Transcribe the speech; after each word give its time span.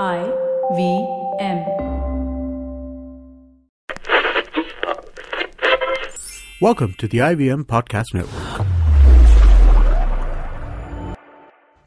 I 0.00 0.24
V 0.74 1.06
M. 1.38 1.58
Welcome 6.62 6.94
to 6.94 7.06
the 7.06 7.18
IVM 7.18 7.64
Podcast 7.64 8.14
Network. 8.14 8.66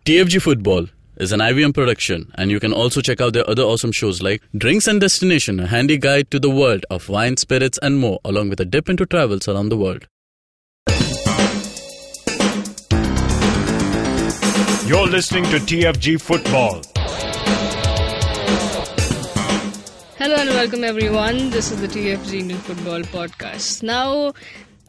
TFG 0.05 0.39
Football 0.39 0.85
is 1.17 1.31
an 1.31 1.39
IVM 1.39 1.73
production, 1.73 2.31
and 2.35 2.51
you 2.51 2.59
can 2.59 2.71
also 2.71 3.01
check 3.01 3.21
out 3.21 3.33
their 3.33 3.49
other 3.49 3.63
awesome 3.63 3.91
shows 3.91 4.21
like 4.21 4.43
Drinks 4.55 4.87
and 4.87 5.01
Destination, 5.01 5.59
a 5.59 5.65
handy 5.65 5.97
guide 5.97 6.29
to 6.29 6.39
the 6.39 6.51
world 6.51 6.85
of 6.91 7.09
wine, 7.09 7.37
spirits, 7.37 7.79
and 7.81 7.97
more, 7.97 8.19
along 8.23 8.49
with 8.49 8.59
a 8.59 8.65
dip 8.65 8.87
into 8.87 9.07
travels 9.07 9.47
around 9.47 9.69
the 9.69 9.77
world. 9.77 10.05
You're 14.87 15.07
listening 15.07 15.45
to 15.45 15.57
TFG 15.57 16.21
Football. 16.21 16.83
Hello 20.25 20.37
and 20.37 20.49
welcome 20.49 20.83
everyone. 20.83 21.51
This 21.51 21.69
is 21.71 21.81
the 21.81 21.87
TFG 21.87 22.39
Indian 22.39 22.59
Football 22.61 23.01
Podcast. 23.01 23.83
Now, 23.83 24.33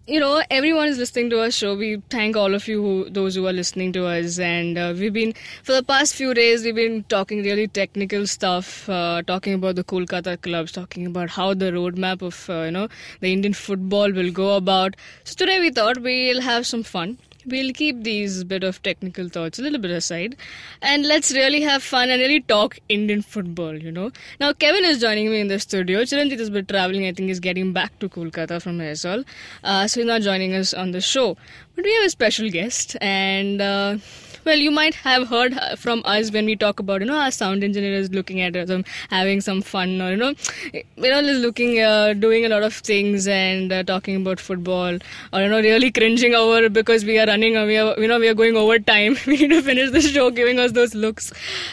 you 0.06 0.18
know, 0.18 0.42
everyone 0.50 0.88
is 0.88 0.96
listening 0.96 1.28
to 1.28 1.42
our 1.42 1.50
show. 1.50 1.76
We 1.76 2.00
thank 2.08 2.36
all 2.36 2.54
of 2.54 2.66
you, 2.66 2.80
who, 2.80 3.10
those 3.10 3.34
who 3.34 3.46
are 3.46 3.52
listening 3.52 3.92
to 3.92 4.06
us. 4.06 4.38
And 4.38 4.78
uh, 4.78 4.94
we've 4.96 5.12
been, 5.12 5.34
for 5.62 5.72
the 5.72 5.82
past 5.82 6.14
few 6.14 6.32
days, 6.32 6.64
we've 6.64 6.74
been 6.74 7.04
talking 7.10 7.42
really 7.42 7.68
technical 7.68 8.26
stuff, 8.26 8.88
uh, 8.88 9.20
talking 9.26 9.52
about 9.52 9.74
the 9.74 9.84
Kolkata 9.84 10.40
clubs, 10.40 10.72
talking 10.72 11.04
about 11.04 11.28
how 11.28 11.52
the 11.52 11.66
roadmap 11.66 12.22
of, 12.22 12.48
uh, 12.48 12.62
you 12.62 12.70
know, 12.70 12.88
the 13.20 13.30
Indian 13.30 13.52
football 13.52 14.10
will 14.10 14.30
go 14.30 14.56
about. 14.56 14.96
So 15.24 15.34
today 15.34 15.60
we 15.60 15.68
thought 15.68 15.98
we'll 15.98 16.40
have 16.40 16.66
some 16.66 16.82
fun 16.82 17.18
we'll 17.46 17.72
keep 17.72 18.02
these 18.02 18.44
bit 18.44 18.64
of 18.64 18.82
technical 18.82 19.28
thoughts 19.28 19.58
a 19.58 19.62
little 19.62 19.78
bit 19.78 19.90
aside 19.90 20.36
and 20.82 21.06
let's 21.06 21.32
really 21.32 21.60
have 21.62 21.82
fun 21.82 22.10
and 22.10 22.20
really 22.20 22.40
talk 22.40 22.78
Indian 22.88 23.22
football, 23.22 23.76
you 23.76 23.92
know. 23.92 24.10
Now, 24.40 24.52
Kevin 24.52 24.84
is 24.84 25.00
joining 25.00 25.30
me 25.30 25.40
in 25.40 25.48
the 25.48 25.58
studio. 25.58 26.02
Chiranjit 26.02 26.38
has 26.38 26.50
been 26.50 26.66
traveling, 26.66 27.06
I 27.06 27.12
think 27.12 27.28
he's 27.28 27.40
getting 27.40 27.72
back 27.72 27.98
to 28.00 28.08
Kolkata 28.08 28.60
from 28.60 28.78
Aizawl. 28.78 29.24
Uh, 29.62 29.86
so 29.86 30.00
he's 30.00 30.06
not 30.06 30.22
joining 30.22 30.54
us 30.54 30.74
on 30.74 30.90
the 30.90 31.00
show. 31.00 31.36
But 31.74 31.84
we 31.84 31.94
have 31.94 32.04
a 32.04 32.10
special 32.10 32.50
guest 32.50 32.96
and. 33.00 33.60
Uh, 33.60 33.98
well, 34.46 34.56
you 34.56 34.70
might 34.70 34.94
have 34.94 35.26
heard 35.28 35.54
from 35.76 36.02
us 36.04 36.30
when 36.30 36.46
we 36.46 36.54
talk 36.54 36.78
about, 36.78 37.00
you 37.00 37.06
know, 37.06 37.16
our 37.16 37.32
sound 37.32 37.64
engineer 37.64 37.94
is 37.94 38.10
looking 38.12 38.40
at 38.40 38.52
them 38.68 38.84
having 39.10 39.40
some 39.40 39.60
fun 39.60 40.00
or, 40.00 40.10
you 40.12 40.16
know, 40.16 40.34
you 40.72 40.84
know, 40.96 41.20
looking, 41.20 41.80
uh, 41.80 42.12
doing 42.12 42.44
a 42.44 42.48
lot 42.48 42.62
of 42.62 42.72
things 42.74 43.26
and 43.26 43.72
uh, 43.72 43.82
talking 43.82 44.16
about 44.16 44.38
football 44.38 44.98
or, 45.32 45.40
you 45.42 45.48
know, 45.48 45.60
really 45.60 45.90
cringing 45.90 46.34
over 46.34 46.68
because 46.68 47.04
we 47.04 47.18
are 47.18 47.26
running, 47.26 47.56
or 47.56 47.66
we 47.66 47.76
are, 47.76 47.98
you 47.98 48.06
know, 48.06 48.20
we 48.20 48.28
are 48.28 48.34
going 48.34 48.56
over 48.56 48.78
time. 48.78 49.16
we 49.26 49.36
need 49.36 49.50
to 49.50 49.62
finish 49.62 49.90
the 49.90 50.00
show 50.00 50.30
giving 50.30 50.60
us 50.60 50.72
those 50.72 50.94
looks. 50.94 51.32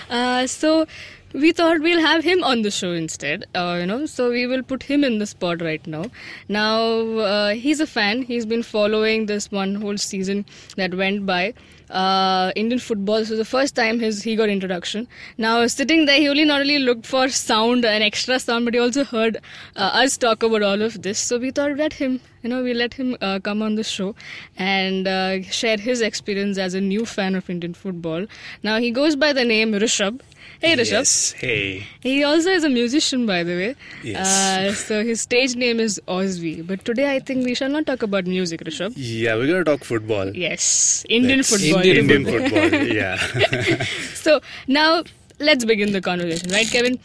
Uh, 0.10 0.48
so, 0.48 0.88
we 1.34 1.52
thought 1.52 1.80
we'll 1.82 2.00
have 2.00 2.24
him 2.24 2.44
on 2.44 2.62
the 2.62 2.72
show 2.72 2.92
instead 2.92 3.46
uh, 3.56 3.78
you 3.80 3.86
know 3.86 4.06
so 4.06 4.30
we 4.30 4.46
will 4.48 4.64
put 4.64 4.84
him 4.84 5.04
in 5.04 5.18
the 5.18 5.26
spot 5.26 5.62
right 5.62 5.86
now 5.88 6.06
now 6.48 6.80
uh, 7.20 7.50
he's 7.54 7.80
a 7.80 7.88
fan 7.88 8.22
he's 8.22 8.46
been 8.46 8.64
following 8.64 9.26
this 9.26 9.52
one 9.52 9.76
whole 9.76 9.98
season 9.98 10.46
that 10.78 10.94
went 10.94 11.26
by 11.26 11.54
uh, 11.94 12.52
Indian 12.56 12.80
football. 12.80 13.20
Was 13.20 13.30
the 13.30 13.46
first 13.46 13.76
time 13.76 14.00
his 14.00 14.24
he 14.24 14.36
got 14.36 14.50
introduction. 14.50 15.08
Now 15.38 15.68
sitting 15.68 16.06
there, 16.06 16.20
he 16.20 16.28
only 16.28 16.46
not 16.46 16.62
only 16.62 16.80
looked 16.80 17.06
for 17.06 17.30
sound 17.30 17.86
and 17.86 18.04
extra 18.04 18.40
sound, 18.40 18.66
but 18.66 18.74
he 18.74 18.80
also 18.80 19.04
heard 19.04 19.38
uh, 19.76 19.92
us 20.04 20.18
talk 20.18 20.44
about 20.44 20.64
all 20.64 20.82
of 20.82 21.02
this. 21.02 21.20
So 21.20 21.38
we 21.38 21.52
thought 21.52 21.78
let 21.78 21.94
him, 21.94 22.20
you 22.42 22.50
know, 22.50 22.64
we 22.64 22.74
let 22.74 22.94
him 22.96 23.16
uh, 23.22 23.40
come 23.40 23.62
on 23.62 23.76
the 23.76 23.84
show 23.84 24.16
and 24.58 25.08
uh, 25.08 25.44
share 25.44 25.78
his 25.78 26.02
experience 26.02 26.58
as 26.58 26.74
a 26.74 26.82
new 26.82 27.06
fan 27.06 27.36
of 27.36 27.50
Indian 27.50 27.74
football. 27.74 28.26
Now 28.64 28.80
he 28.80 28.92
goes 28.92 29.16
by 29.16 29.34
the 29.34 29.46
name 29.46 29.72
Rishabh. 29.74 30.20
Hey 30.64 30.76
Rishabh. 30.78 30.92
Yes, 30.92 31.32
hey. 31.34 31.86
He 32.02 32.24
also 32.24 32.50
is 32.50 32.64
a 32.64 32.70
musician, 32.70 33.26
by 33.26 33.44
the 33.44 33.56
way. 33.62 33.76
Yes. 34.02 34.28
Uh, 34.28 34.74
so 34.74 35.04
his 35.04 35.20
stage 35.20 35.56
name 35.58 35.80
is 35.86 36.00
Ozvi. 36.08 36.66
But 36.66 36.86
today 36.86 37.14
I 37.16 37.20
think 37.20 37.46
we 37.46 37.54
shall 37.54 37.70
not 37.70 37.86
talk 37.86 38.02
about 38.02 38.26
music, 38.26 38.62
Rishabh. 38.62 38.94
Yeah, 38.96 39.36
we're 39.36 39.48
gonna 39.48 39.66
talk 39.66 39.84
football. 39.84 40.34
Yes, 40.34 41.06
Indian 41.10 41.40
Let's- 41.40 41.50
football. 41.50 41.86
Indian, 41.86 42.26
football. 42.36 42.88
Yeah. 43.02 43.86
So 44.24 44.40
now 44.68 45.04
let's 45.40 45.66
begin 45.66 45.92
the 45.92 46.00
conversation, 46.00 46.50
right, 46.52 46.66
Kevin? 46.68 46.98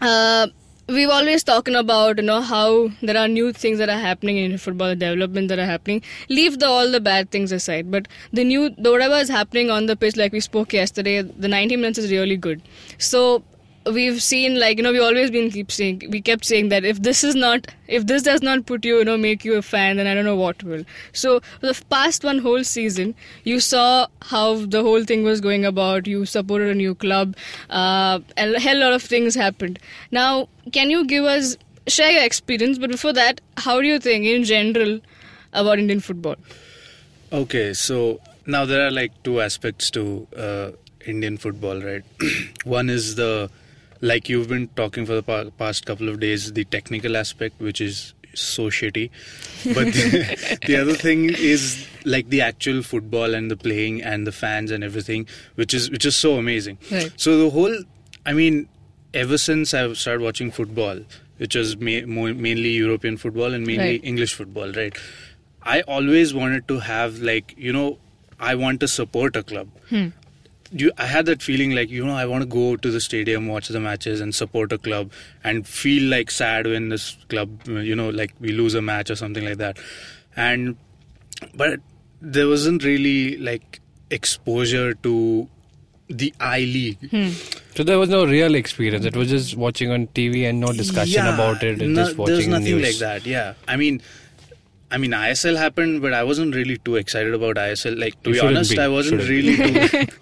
Uh, 0.00 0.48
we've 0.88 1.08
always 1.08 1.42
talking 1.44 1.74
about 1.74 2.18
you 2.18 2.24
know 2.24 2.40
how 2.40 2.90
there 3.00 3.16
are 3.16 3.28
new 3.28 3.52
things 3.52 3.78
that 3.78 3.88
are 3.88 3.98
happening 3.98 4.36
in 4.36 4.58
football, 4.58 4.88
the 4.88 4.96
development 4.96 5.48
that 5.48 5.58
are 5.58 5.66
happening. 5.66 6.02
Leave 6.28 6.58
the 6.58 6.66
all 6.66 6.90
the 6.90 7.00
bad 7.00 7.30
things 7.30 7.52
aside, 7.52 7.90
but 7.90 8.08
the 8.32 8.44
new 8.44 8.70
the 8.70 8.90
whatever 8.90 9.14
is 9.14 9.28
happening 9.28 9.70
on 9.70 9.86
the 9.86 9.96
pitch, 9.96 10.16
like 10.16 10.32
we 10.32 10.40
spoke 10.40 10.72
yesterday, 10.72 11.22
the 11.22 11.48
90 11.48 11.76
minutes 11.76 11.98
is 11.98 12.10
really 12.10 12.36
good. 12.36 12.62
So 12.98 13.42
we've 13.86 14.22
seen 14.22 14.58
like 14.58 14.76
you 14.76 14.82
know 14.82 14.92
we've 14.92 15.02
always 15.02 15.30
been 15.30 15.50
keep 15.50 15.72
saying 15.72 16.02
we 16.10 16.20
kept 16.20 16.44
saying 16.44 16.68
that 16.68 16.84
if 16.84 17.02
this 17.02 17.24
is 17.24 17.34
not 17.34 17.66
if 17.88 18.06
this 18.06 18.22
does 18.22 18.42
not 18.42 18.64
put 18.66 18.84
you 18.84 18.98
you 18.98 19.04
know 19.04 19.16
make 19.16 19.44
you 19.44 19.54
a 19.54 19.62
fan 19.62 19.96
then 19.96 20.06
i 20.06 20.14
don't 20.14 20.24
know 20.24 20.36
what 20.36 20.62
will. 20.62 20.84
So 21.12 21.40
the 21.60 21.80
past 21.90 22.24
one 22.24 22.38
whole 22.38 22.64
season 22.64 23.14
you 23.44 23.60
saw 23.60 24.06
how 24.20 24.66
the 24.66 24.82
whole 24.82 25.04
thing 25.04 25.24
was 25.24 25.40
going 25.40 25.64
about. 25.64 26.06
You 26.06 26.24
supported 26.26 26.70
a 26.70 26.74
new 26.74 26.94
club 26.94 27.36
uh, 27.70 28.20
a 28.36 28.60
hell 28.60 28.78
lot 28.78 28.92
of 28.92 29.02
things 29.02 29.34
happened. 29.34 29.78
Now 30.10 30.48
can 30.72 30.90
you 30.90 31.04
give 31.04 31.24
us 31.24 31.56
share 31.86 32.10
your 32.10 32.24
experience 32.24 32.78
but 32.78 32.90
before 32.90 33.12
that 33.12 33.40
how 33.56 33.80
do 33.80 33.86
you 33.86 33.98
think 33.98 34.24
in 34.24 34.44
general 34.44 35.00
about 35.52 35.78
indian 35.78 36.00
football? 36.00 36.36
Okay, 37.32 37.72
so 37.72 38.20
now 38.46 38.64
there 38.64 38.86
are 38.86 38.90
like 38.90 39.10
two 39.22 39.40
aspects 39.40 39.90
to 39.92 40.26
uh, 40.36 40.70
Indian 41.06 41.36
football, 41.36 41.80
right? 41.80 42.04
One 42.64 42.90
is 42.90 43.14
the 43.14 43.50
like 44.02 44.28
you've 44.28 44.48
been 44.48 44.68
talking 44.76 45.06
for 45.06 45.14
the 45.20 45.50
past 45.58 45.86
couple 45.86 46.08
of 46.10 46.20
days, 46.20 46.52
the 46.52 46.64
technical 46.64 47.16
aspect, 47.16 47.58
which 47.60 47.80
is 47.80 48.12
so 48.34 48.64
shitty. 48.68 49.10
But 49.74 49.86
the, 49.86 50.58
the 50.66 50.76
other 50.76 50.94
thing 50.94 51.30
is 51.32 51.86
like 52.04 52.28
the 52.28 52.40
actual 52.42 52.82
football 52.82 53.32
and 53.34 53.50
the 53.50 53.56
playing 53.56 54.02
and 54.02 54.26
the 54.26 54.32
fans 54.32 54.70
and 54.70 54.82
everything, 54.84 55.26
which 55.54 55.72
is 55.72 55.90
which 55.90 56.04
is 56.04 56.16
so 56.16 56.34
amazing. 56.36 56.78
Right. 56.90 57.12
So 57.16 57.38
the 57.38 57.50
whole, 57.50 57.76
I 58.26 58.32
mean, 58.32 58.68
ever 59.14 59.38
since 59.38 59.72
I've 59.74 59.96
started 59.98 60.22
watching 60.22 60.50
football, 60.50 61.00
which 61.38 61.54
was 61.54 61.76
ma- 61.76 62.06
more, 62.06 62.32
mainly 62.34 62.70
European 62.70 63.16
football 63.16 63.52
and 63.54 63.66
mainly 63.66 63.92
Right. 63.92 64.04
English 64.04 64.34
football, 64.34 64.72
right? 64.72 64.96
I 65.62 65.82
always 65.82 66.34
wanted 66.34 66.66
to 66.68 66.80
have 66.80 67.20
like 67.20 67.54
you 67.56 67.72
know, 67.72 67.98
I 68.40 68.54
want 68.56 68.80
to 68.80 68.88
support 68.88 69.36
a 69.36 69.42
club. 69.44 69.68
Hmm. 69.90 70.08
You, 70.74 70.90
I 70.96 71.06
had 71.06 71.26
that 71.26 71.42
feeling 71.42 71.72
like 71.72 71.90
you 71.90 72.04
know 72.04 72.14
I 72.14 72.24
want 72.26 72.42
to 72.42 72.46
go 72.48 72.76
to 72.76 72.90
the 72.90 73.00
stadium, 73.00 73.46
watch 73.46 73.68
the 73.68 73.78
matches, 73.80 74.20
and 74.20 74.34
support 74.34 74.72
a 74.72 74.78
club, 74.78 75.10
and 75.44 75.66
feel 75.66 76.08
like 76.10 76.30
sad 76.30 76.66
when 76.66 76.88
this 76.88 77.16
club, 77.28 77.66
you 77.68 77.94
know, 77.94 78.08
like 78.10 78.32
we 78.40 78.52
lose 78.52 78.74
a 78.74 78.80
match 78.82 79.10
or 79.10 79.16
something 79.16 79.44
like 79.44 79.58
that. 79.58 79.78
And 80.34 80.76
but 81.54 81.80
there 82.22 82.48
wasn't 82.48 82.84
really 82.84 83.36
like 83.36 83.80
exposure 84.10 84.94
to 84.94 85.48
the 86.08 86.32
I 86.40 86.60
League. 86.60 87.10
Hmm. 87.10 87.30
So 87.74 87.82
there 87.82 87.98
was 87.98 88.08
no 88.08 88.24
real 88.24 88.54
experience. 88.54 89.04
It 89.04 89.16
was 89.16 89.28
just 89.30 89.56
watching 89.56 89.90
on 89.90 90.06
TV 90.08 90.48
and 90.48 90.60
no 90.60 90.72
discussion 90.72 91.24
Yeah, 91.24 91.34
about 91.34 91.62
it. 91.62 91.80
And 91.82 91.94
no- 91.94 92.04
just 92.04 92.16
there's 92.16 92.28
watching 92.30 92.50
nothing 92.50 92.64
news. 92.76 92.82
like 92.82 92.96
that. 92.96 93.26
Yeah, 93.26 93.54
I 93.66 93.76
mean, 93.76 94.02
I 94.90 94.98
mean, 94.98 95.12
ISL 95.12 95.56
happened, 95.56 96.02
but 96.02 96.12
I 96.12 96.22
wasn't 96.24 96.54
really 96.54 96.76
too 96.78 96.96
excited 96.96 97.32
about 97.34 97.56
ISL. 97.56 97.98
Like 97.98 98.22
to 98.24 98.30
You 98.30 98.40
be 98.40 98.46
honest, 98.46 98.70
be. 98.72 98.78
I 98.78 98.88
wasn't 98.88 99.22
Shouldn't 99.22 99.48
really 99.58 100.06
too. 100.06 100.12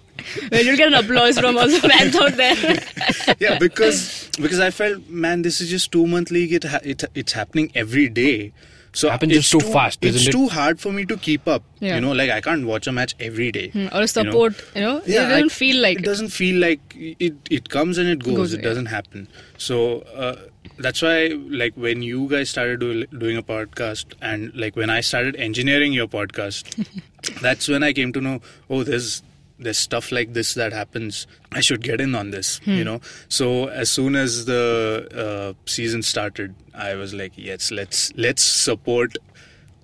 well 0.51 0.63
you'll 0.65 0.77
get 0.77 0.87
an 0.87 0.93
applause 0.93 1.39
from 1.39 1.57
all 1.57 1.67
the 1.67 1.79
fans 1.79 2.15
out 2.15 2.33
there 2.37 3.35
yeah, 3.39 3.57
because 3.59 4.29
because 4.39 4.59
I 4.59 4.71
felt, 4.71 5.07
man, 5.09 5.41
this 5.41 5.61
is 5.61 5.69
just 5.69 5.91
two 5.91 6.05
month 6.07 6.31
league. 6.31 6.53
It, 6.53 6.63
ha- 6.63 6.79
it 6.83 7.03
it's 7.15 7.33
happening 7.33 7.71
every 7.75 8.09
day. 8.09 8.53
So 8.93 9.09
Happens 9.09 9.31
it's 9.33 9.49
just 9.49 9.65
too 9.65 9.71
fast, 9.71 9.99
It's 10.03 10.17
isn't 10.17 10.29
it? 10.29 10.31
too 10.33 10.49
hard 10.49 10.77
for 10.81 10.91
me 10.91 11.05
to 11.05 11.15
keep 11.15 11.47
up. 11.47 11.63
Yeah. 11.79 11.95
You 11.95 12.01
know, 12.01 12.11
like 12.11 12.29
I 12.29 12.41
can't 12.41 12.65
watch 12.67 12.87
a 12.87 12.91
match 12.91 13.15
every 13.21 13.49
day. 13.49 13.69
Hmm, 13.69 13.87
or 13.93 14.05
support 14.05 14.61
you 14.75 14.81
know, 14.81 15.01
Yeah, 15.05 15.27
it 15.27 15.29
doesn't 15.29 15.45
I- 15.45 15.55
feel 15.55 15.81
like 15.81 15.99
it 15.99 16.03
doesn't 16.03 16.27
feel 16.29 16.59
like 16.59 16.81
it. 16.97 17.35
It 17.49 17.69
comes 17.69 17.97
and 17.97 18.09
it 18.09 18.21
goes. 18.23 18.35
Goes, 18.35 18.53
it 18.53 18.57
yeah. 18.57 18.63
doesn't 18.63 18.87
happen. 18.87 19.29
So 19.57 19.99
uh, 20.13 20.35
that's 20.77 21.01
why, 21.01 21.27
like, 21.47 21.73
when 21.75 22.01
you 22.01 22.27
guys 22.27 22.49
started 22.49 22.81
do, 22.81 23.05
doing 23.07 23.37
a 23.37 23.43
podcast, 23.43 24.13
and 24.21 24.53
like 24.55 24.75
when 24.75 24.89
I 24.89 24.99
started 24.99 25.37
engineering 25.37 25.93
your 25.93 26.07
podcast, 26.07 26.85
that's 27.41 27.69
when 27.69 27.83
I 27.83 27.93
came 27.93 28.11
to 28.11 28.19
know. 28.19 28.41
Oh, 28.69 28.83
there's 28.83 29.23
there's 29.61 29.77
stuff 29.77 30.11
like 30.11 30.33
this 30.33 30.53
that 30.55 30.73
happens. 30.73 31.27
I 31.51 31.61
should 31.61 31.81
get 31.81 32.01
in 32.01 32.15
on 32.15 32.31
this. 32.31 32.59
Hmm. 32.59 32.71
You 32.71 32.83
know. 32.83 33.01
So 33.29 33.67
as 33.67 33.89
soon 33.89 34.15
as 34.15 34.45
the 34.45 35.53
uh, 35.55 35.69
season 35.69 36.01
started, 36.01 36.55
I 36.73 36.95
was 36.95 37.13
like, 37.13 37.33
yes, 37.35 37.71
let's 37.71 38.11
let's 38.15 38.43
support 38.43 39.17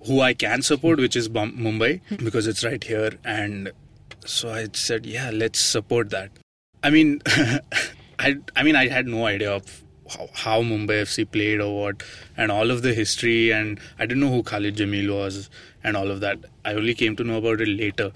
who 0.06 0.20
I 0.20 0.34
can 0.34 0.62
support, 0.62 0.98
which 0.98 1.16
is 1.16 1.28
Mumbai, 1.28 2.00
because 2.18 2.46
it's 2.46 2.64
right 2.64 2.82
here. 2.82 3.12
And 3.24 3.72
so 4.24 4.50
I 4.50 4.68
said, 4.72 5.06
yeah, 5.06 5.30
let's 5.32 5.60
support 5.60 6.10
that. 6.10 6.30
I 6.82 6.90
mean, 6.90 7.20
I 8.18 8.36
I 8.56 8.62
mean, 8.62 8.76
I 8.76 8.88
had 8.88 9.06
no 9.06 9.26
idea 9.26 9.52
of 9.52 9.82
how, 10.10 10.28
how 10.32 10.62
Mumbai 10.62 11.02
FC 11.02 11.30
played 11.30 11.60
or 11.60 11.78
what, 11.78 12.02
and 12.36 12.50
all 12.50 12.70
of 12.70 12.82
the 12.82 12.94
history, 12.94 13.50
and 13.50 13.80
I 13.98 14.06
didn't 14.06 14.20
know 14.20 14.30
who 14.30 14.42
Khalid 14.42 14.76
Jamil 14.76 15.14
was, 15.14 15.50
and 15.84 15.96
all 15.96 16.10
of 16.10 16.20
that. 16.20 16.38
I 16.64 16.74
only 16.74 16.94
came 16.94 17.16
to 17.16 17.24
know 17.24 17.38
about 17.38 17.60
it 17.60 17.68
later, 17.68 18.12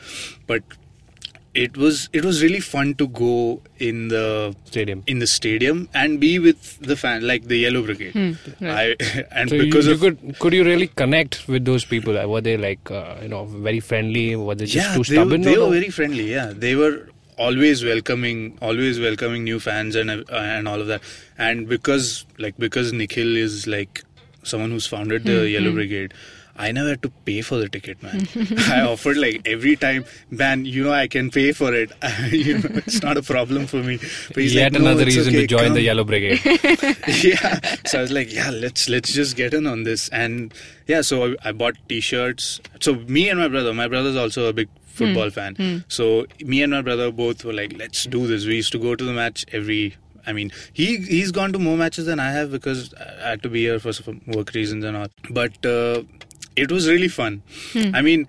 but 0.47 0.63
it 1.55 1.77
was 1.77 2.09
it 2.13 2.25
was 2.25 2.43
really 2.43 2.61
fun 2.61 2.95
to 2.95 3.07
go 3.09 3.61
in 3.79 4.09
the 4.09 4.57
Stadium. 4.65 5.03
in 5.07 5.19
the 5.19 5.27
stadium 5.27 5.89
and 5.93 6.19
be 6.19 6.39
with 6.39 6.79
the 6.81 6.97
fan 6.97 7.27
like 7.27 7.45
the 7.45 7.59
Yellow 7.59 7.83
Brigade. 7.83 8.39
I 8.63 8.97
and 9.31 9.51
So 9.51 9.59
because 9.59 9.87
you 9.87 9.95
of 9.95 10.01
could 10.01 10.39
could 10.39 10.55
you 10.55 10.65
really 10.65 10.87
connect 10.89 11.47
with 11.49 11.65
those 11.65 11.85
people? 11.85 12.15
Were 12.29 12.41
they 12.41 12.57
like 12.57 12.91
uh, 12.91 13.17
you 13.23 13.29
know 13.29 13.45
very 13.45 13.81
friendly? 13.81 14.35
Were 14.35 14.55
they 14.55 14.67
just 14.67 14.77
yeah, 14.77 14.97
too 14.97 15.05
they, 15.05 15.19
were, 15.19 15.25
stubborn? 15.25 15.43
they 15.43 15.59
were 15.59 15.65
no? 15.65 15.71
very 15.71 15.91
friendly. 15.91 16.31
Yeah, 16.31 16.53
they 16.55 16.75
were 16.75 17.09
always 17.37 17.85
welcoming, 17.85 18.59
always 18.63 19.01
welcoming 19.01 19.45
new 19.45 19.61
fans 19.61 19.95
and 19.95 20.11
uh, 20.11 20.23
and 20.31 20.67
all 20.67 20.81
of 20.81 20.87
that. 20.87 21.03
And 21.37 21.69
because 21.69 22.25
like 22.39 22.57
because 22.57 22.93
Nikhil 22.93 23.37
is 23.37 23.67
like 23.67 24.05
someone 24.43 24.71
who's 24.71 24.87
founded 24.87 25.25
the 25.25 25.49
Yellow 25.49 25.73
Brigade. 25.73 26.15
I 26.57 26.71
never 26.71 26.91
had 26.91 27.03
to 27.03 27.09
pay 27.25 27.41
for 27.41 27.57
the 27.57 27.69
ticket, 27.69 28.03
man. 28.03 28.29
I 28.69 28.83
offered 28.83 29.17
like 29.17 29.43
every 29.47 29.75
time, 29.77 30.05
man. 30.31 30.65
You 30.65 30.85
know, 30.85 30.93
I 30.93 31.09
can 31.09 31.31
pay 31.31 31.53
for 31.53 31.73
it. 31.75 31.93
you 32.31 32.59
know, 32.59 32.71
it's 32.75 33.03
not 33.03 33.17
a 33.17 33.23
problem 33.23 33.67
for 33.67 33.79
me. 33.83 33.99
But 34.29 34.37
he's 34.37 34.55
Yet 34.55 34.73
like, 34.73 34.83
"No, 34.83 34.91
another 34.91 35.07
it's 35.07 35.17
reason 35.17 35.35
okay, 35.35 35.43
to 35.43 35.47
join 35.47 35.65
come." 35.65 35.75
the 35.75 35.83
Yellow 35.83 36.05
Brigade. 36.05 36.41
yeah. 37.25 37.61
So 37.87 37.99
I 37.99 38.03
was 38.03 38.13
like, 38.13 38.33
yeah, 38.33 38.51
let's 38.51 38.89
let's 38.89 39.13
just 39.13 39.35
get 39.37 39.55
in 39.55 39.67
on 39.67 39.85
this. 39.85 40.09
And 40.11 40.53
yeah, 40.87 41.01
so 41.01 41.33
I, 41.33 41.37
I 41.45 41.53
bought 41.53 41.77
T-shirts. 41.89 42.61
So 42.81 42.95
me 42.95 43.29
and 43.31 43.41
my 43.41 43.49
brother, 43.49 43.73
my 43.73 43.89
brother's 43.89 44.17
also 44.17 44.47
a 44.47 44.53
big 44.53 44.69
football 44.85 45.31
fan. 45.31 45.85
So 45.89 46.27
me 46.41 46.63
and 46.63 46.73
my 46.73 46.83
brother 46.83 47.11
both 47.11 47.45
were 47.45 47.55
like, 47.55 47.73
let's 47.79 48.05
do 48.05 48.27
this. 48.27 48.45
We 48.47 48.57
used 48.57 48.73
to 48.73 48.79
go 48.79 48.95
to 48.95 49.05
the 49.05 49.13
match 49.13 49.47
every. 49.53 49.97
I 50.27 50.33
mean, 50.33 50.53
he 50.73 50.99
he's 50.99 51.33
gone 51.33 51.53
to 51.53 51.59
more 51.59 51.77
matches 51.77 52.07
than 52.07 52.21
I 52.21 52.31
have 52.31 52.53
because 52.53 52.95
I 52.95 53.31
had 53.31 53.43
to 53.43 53.49
be 53.49 53.63
here 53.63 53.81
for 53.81 53.93
some 53.93 54.21
work 54.29 54.53
reasons 54.55 54.85
and 54.85 54.97
all. 54.97 55.09
But 55.31 55.65
uh, 55.67 56.03
it 56.57 56.71
was 56.73 56.89
really 56.89 57.09
fun. 57.09 57.43
I 57.75 58.03
mean. 58.03 58.29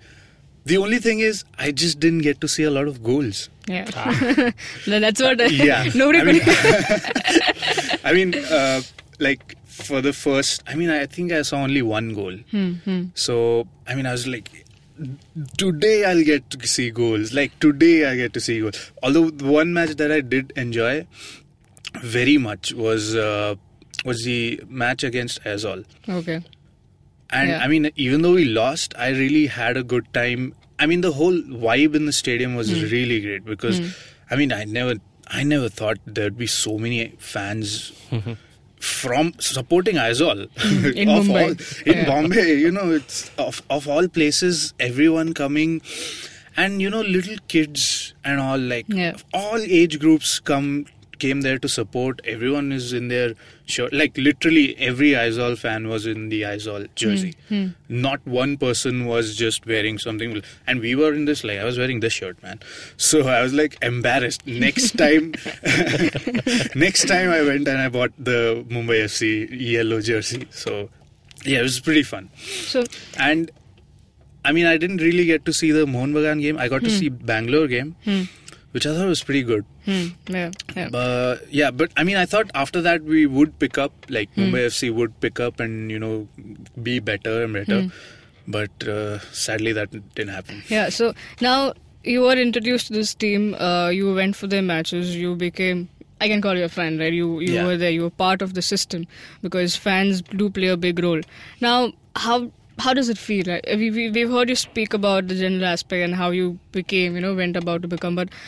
The 0.66 0.78
only 0.78 0.96
thing 0.98 1.18
is, 1.20 1.44
I 1.58 1.72
just 1.72 2.00
didn't 2.00 2.20
get 2.22 2.40
to 2.40 2.48
see 2.48 2.62
a 2.62 2.70
lot 2.70 2.88
of 2.88 3.02
goals. 3.02 3.50
Yeah. 3.68 3.84
No, 4.86 4.98
That's 4.98 5.20
what. 5.20 5.38
Ah. 5.38 5.44
Yeah. 5.50 5.90
Nobody 5.94 6.20
I 6.20 6.24
mean. 6.24 6.40
I 8.04 8.12
mean, 8.14 8.34
uh, 8.34 8.80
like 9.18 9.58
for 9.66 10.00
the 10.00 10.14
first, 10.14 10.62
I 10.66 10.74
mean, 10.74 10.88
I 10.88 11.04
think 11.04 11.32
I 11.32 11.42
saw 11.42 11.58
only 11.58 11.82
one 11.82 12.14
goal. 12.14 12.38
So, 13.14 13.68
I 13.86 13.94
mean, 13.94 14.06
I 14.06 14.12
was 14.12 14.26
like, 14.26 14.64
today 15.58 16.04
I'll 16.06 16.24
get 16.24 16.48
to 16.50 16.66
see 16.66 16.90
goals. 16.90 17.34
Like 17.34 17.60
today 17.60 18.06
I 18.10 18.16
get 18.16 18.32
to 18.32 18.40
see 18.40 18.60
goals. 18.60 18.90
Although 19.02 19.28
the 19.28 19.44
one 19.44 19.74
match 19.74 19.96
that 19.96 20.10
I 20.10 20.22
did 20.22 20.50
enjoy 20.56 21.06
very 22.00 22.38
much 22.38 22.72
was 22.72 23.14
uh, 23.14 23.54
was 24.06 24.24
the 24.24 24.62
match 24.66 25.04
against 25.04 25.42
Aizawl. 25.44 25.84
okay. 26.08 26.42
And 27.40 27.50
Yeah. 27.50 27.62
I 27.64 27.68
mean, 27.72 27.90
even 28.08 28.22
though 28.26 28.34
we 28.40 28.44
lost, 28.56 28.94
I 29.06 29.08
really 29.20 29.46
had 29.58 29.76
a 29.76 29.82
good 29.92 30.06
time. 30.18 30.46
I 30.78 30.86
mean, 30.90 31.00
the 31.06 31.12
whole 31.18 31.38
vibe 31.66 31.94
in 32.00 32.06
the 32.10 32.16
stadium 32.22 32.54
was 32.60 32.70
Hmm. 32.74 32.82
really 32.94 33.20
great 33.26 33.44
because, 33.52 33.80
I 34.30 34.36
mean, 34.42 34.52
I 34.60 34.64
never, 34.78 34.94
I 35.40 35.42
never 35.52 35.68
thought 35.80 35.98
there'd 36.18 36.38
be 36.38 36.46
so 36.54 36.78
many 36.86 37.00
fans 37.34 37.76
from 38.80 39.32
supporting 39.38 39.96
Aizawl 39.96 40.46
Hmm. 40.58 40.86
In 41.02 41.08
of 41.08 41.24
Mumbai. 41.26 41.42
all 41.42 41.50
in 41.92 41.98
Yeah. 41.98 42.04
Bombay. 42.10 42.48
You 42.64 42.70
know, 42.78 42.90
it's 43.00 43.30
of 43.38 43.62
of 43.78 43.88
all 43.88 44.08
places, 44.18 44.74
everyone 44.88 45.32
coming, 45.42 45.80
and 46.64 46.82
you 46.86 46.90
know, 46.96 47.00
little 47.00 47.38
kids 47.54 47.86
and 48.24 48.40
all 48.48 48.58
like 48.74 48.84
Yeah. 48.88 49.16
all 49.32 49.58
age 49.80 49.98
groups 50.04 50.34
come 50.52 50.68
came 51.24 51.42
there 51.46 51.58
to 51.64 51.68
support. 51.68 52.20
Everyone 52.34 52.70
is 52.78 52.92
in 52.92 53.08
their 53.08 53.34
shirt. 53.74 53.92
Like 53.92 54.16
literally 54.16 54.64
every 54.78 55.10
Aizawl 55.22 55.56
fan 55.64 55.88
was 55.88 56.06
in 56.06 56.28
the 56.28 56.42
Aizawl 56.42 56.88
jersey. 56.94 57.34
Hmm, 57.48 57.62
hmm. 57.64 58.02
Not 58.06 58.26
one 58.26 58.56
person 58.64 59.06
was 59.06 59.36
just 59.36 59.66
wearing 59.66 59.98
something. 60.06 60.42
And 60.66 60.80
we 60.80 60.94
were 60.94 61.12
in 61.12 61.24
this 61.24 61.44
like 61.44 61.58
I 61.58 61.64
was 61.64 61.78
wearing 61.78 62.00
this 62.00 62.12
shirt, 62.12 62.42
man. 62.42 62.60
So 62.96 63.26
I 63.36 63.40
was 63.42 63.54
like 63.62 63.78
embarrassed. 63.82 64.46
Next 64.46 64.98
time, 65.04 65.32
next 66.86 67.08
time 67.14 67.30
I 67.30 67.42
went 67.50 67.68
and 67.68 67.78
I 67.78 67.88
bought 67.88 68.12
the 68.18 68.64
Mumbai 68.68 69.00
FC 69.08 69.48
yellow 69.72 70.00
jersey. 70.00 70.46
So 70.50 70.90
yeah, 71.44 71.60
it 71.60 71.62
was 71.62 71.80
pretty 71.80 72.02
fun. 72.02 72.30
So 72.36 72.84
And 73.18 73.50
I 74.44 74.52
mean, 74.52 74.66
I 74.66 74.76
didn't 74.76 74.98
really 74.98 75.24
get 75.24 75.44
to 75.46 75.52
see 75.52 75.70
the 75.72 75.86
Mohun 75.86 76.12
Bagan 76.12 76.40
game. 76.42 76.58
I 76.58 76.68
got 76.68 76.82
to 76.82 76.90
hmm. 76.90 76.96
see 76.96 77.08
Bangalore 77.08 77.66
game, 77.66 77.96
which 78.74 78.86
I 78.90 78.92
thought 78.94 79.06
was 79.10 79.22
pretty 79.26 79.42
good. 79.48 79.64
hmm, 79.86 80.06
yeah, 80.36 80.50
yeah. 80.76 80.88
But 80.94 81.44
yeah, 81.58 81.70
but 81.82 81.92
I 81.96 82.04
mean, 82.08 82.16
I 82.16 82.26
thought 82.32 82.50
after 82.62 82.80
that 82.86 83.04
we 83.16 83.24
would 83.38 83.58
pick 83.64 83.78
up, 83.82 83.92
like 84.16 84.34
Mumbai 84.40 84.62
FC 84.70 84.92
would 85.00 85.18
pick 85.26 85.40
up 85.48 85.60
and 85.66 85.90
you 85.96 86.00
know 86.04 86.28
be 86.88 86.98
better 87.10 87.34
and 87.44 87.52
better. 87.58 87.80
But 88.46 88.86
uh, 88.94 89.20
sadly, 89.44 89.72
that 89.72 89.90
didn't 90.14 90.34
happen. 90.34 90.62
Yeah, 90.68 90.88
so 90.90 91.12
now 91.40 91.58
you 92.14 92.20
were 92.22 92.34
introduced 92.46 92.88
to 92.88 92.92
this 92.98 93.14
team. 93.14 93.54
Uh, 93.54 93.88
you 94.00 94.12
went 94.14 94.36
for 94.36 94.46
their 94.56 94.60
matches. 94.70 95.14
You 95.16 95.34
became, 95.44 95.88
I 96.20 96.28
can 96.28 96.42
call 96.48 96.58
you 96.62 96.64
a 96.64 96.68
fan, 96.80 96.98
right? 97.04 97.12
You 97.20 97.30
you 97.46 97.54
Yeah. 97.54 97.64
were 97.70 97.78
there. 97.84 97.94
You 98.00 98.02
were 98.08 98.10
part 98.26 98.42
of 98.48 98.52
the 98.58 98.66
system 98.72 99.06
because 99.46 99.76
fans 99.86 100.20
do 100.42 100.50
play 100.60 100.68
a 100.74 100.76
big 100.88 101.02
role. 101.08 101.22
Now, 101.68 101.78
how 102.26 102.36
how 102.84 102.92
does 102.98 103.08
it 103.08 103.18
feel? 103.24 103.46
Like, 103.54 103.64
we, 103.82 103.90
we 103.96 104.10
we've 104.18 104.30
heard 104.36 104.48
you 104.56 104.56
speak 104.66 104.94
about 105.00 105.28
the 105.32 105.36
general 105.40 105.64
aspect 105.72 106.04
and 106.10 106.14
how 106.22 106.30
you 106.42 106.58
became, 106.80 107.14
you 107.14 107.20
know, 107.28 107.34
went 107.42 107.56
about 107.64 107.82
to 107.88 107.88
become, 107.96 108.14
but. 108.22 108.38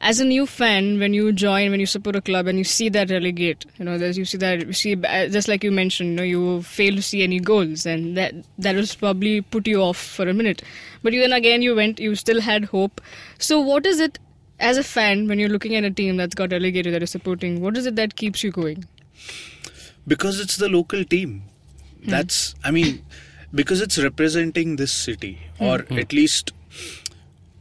As 0.00 0.20
a 0.20 0.24
new 0.24 0.46
fan, 0.46 0.98
when 0.98 1.14
you 1.14 1.32
join, 1.32 1.70
when 1.70 1.80
you 1.80 1.86
support 1.86 2.16
a 2.16 2.20
club, 2.20 2.46
and 2.46 2.58
you 2.58 2.64
see 2.64 2.88
that 2.90 3.10
relegate, 3.10 3.64
you 3.78 3.84
know, 3.84 3.96
there's 3.98 4.18
you 4.18 4.24
see 4.24 4.38
that 4.38 4.66
you 4.66 4.72
see 4.72 4.94
uh, 4.94 5.28
just 5.28 5.48
like 5.48 5.64
you 5.64 5.72
mentioned, 5.72 6.10
you 6.10 6.16
know, 6.16 6.22
you 6.22 6.62
fail 6.62 6.94
to 6.96 7.02
see 7.02 7.22
any 7.22 7.40
goals, 7.40 7.86
and 7.86 8.16
that 8.16 8.34
that 8.58 8.76
will 8.76 8.86
probably 8.98 9.40
put 9.40 9.66
you 9.66 9.80
off 9.80 9.96
for 9.96 10.28
a 10.28 10.34
minute. 10.34 10.62
But 11.02 11.12
then 11.14 11.32
again, 11.32 11.62
you 11.62 11.74
went, 11.74 11.98
you 11.98 12.14
still 12.14 12.40
had 12.40 12.66
hope. 12.66 13.00
So, 13.38 13.60
what 13.60 13.86
is 13.86 13.98
it 14.00 14.18
as 14.60 14.76
a 14.76 14.84
fan 14.84 15.28
when 15.28 15.38
you're 15.38 15.48
looking 15.48 15.74
at 15.74 15.84
a 15.84 15.90
team 15.90 16.16
that's 16.16 16.34
got 16.34 16.52
relegated 16.52 16.92
that 16.94 17.02
is 17.02 17.10
supporting? 17.10 17.60
What 17.60 17.76
is 17.76 17.86
it 17.86 17.96
that 17.96 18.16
keeps 18.16 18.44
you 18.44 18.50
going? 18.50 18.84
because 20.06 20.40
it's 20.40 20.56
the 20.56 20.68
local 20.68 21.04
team 21.04 21.42
that's 22.04 22.54
i 22.62 22.70
mean 22.70 23.04
because 23.54 23.80
it's 23.80 23.98
representing 23.98 24.76
this 24.76 24.92
city 24.92 25.38
or 25.58 25.84
at 25.90 26.12
least 26.12 26.52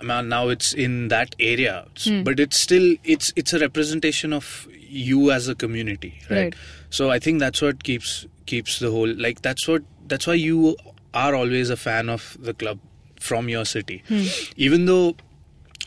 now 0.01 0.49
it's 0.49 0.73
in 0.73 1.07
that 1.09 1.35
area. 1.39 1.87
Hmm. 2.03 2.23
But 2.23 2.39
it's 2.39 2.59
still 2.59 2.95
it's 3.03 3.33
it's 3.35 3.53
a 3.53 3.59
representation 3.59 4.33
of 4.33 4.67
you 4.95 5.31
as 5.31 5.47
a 5.47 5.55
community 5.55 6.19
right? 6.29 6.37
Right. 6.37 6.55
so 6.89 7.09
i 7.11 7.19
think 7.19 7.39
that's 7.39 7.61
what 7.61 7.83
keeps 7.83 8.25
keeps 8.45 8.79
the 8.79 8.91
whole 8.91 9.13
like 9.25 9.41
that's 9.41 9.67
what 9.67 9.83
that's 10.07 10.27
why 10.27 10.35
you 10.35 10.75
are 11.13 11.35
always 11.35 11.69
a 11.69 11.77
fan 11.77 12.09
of 12.09 12.37
the 12.39 12.53
club 12.53 12.79
from 13.19 13.49
your 13.49 13.65
city. 13.65 14.03
Hmm. 14.07 14.25
Even 14.55 14.85
though 14.85 15.15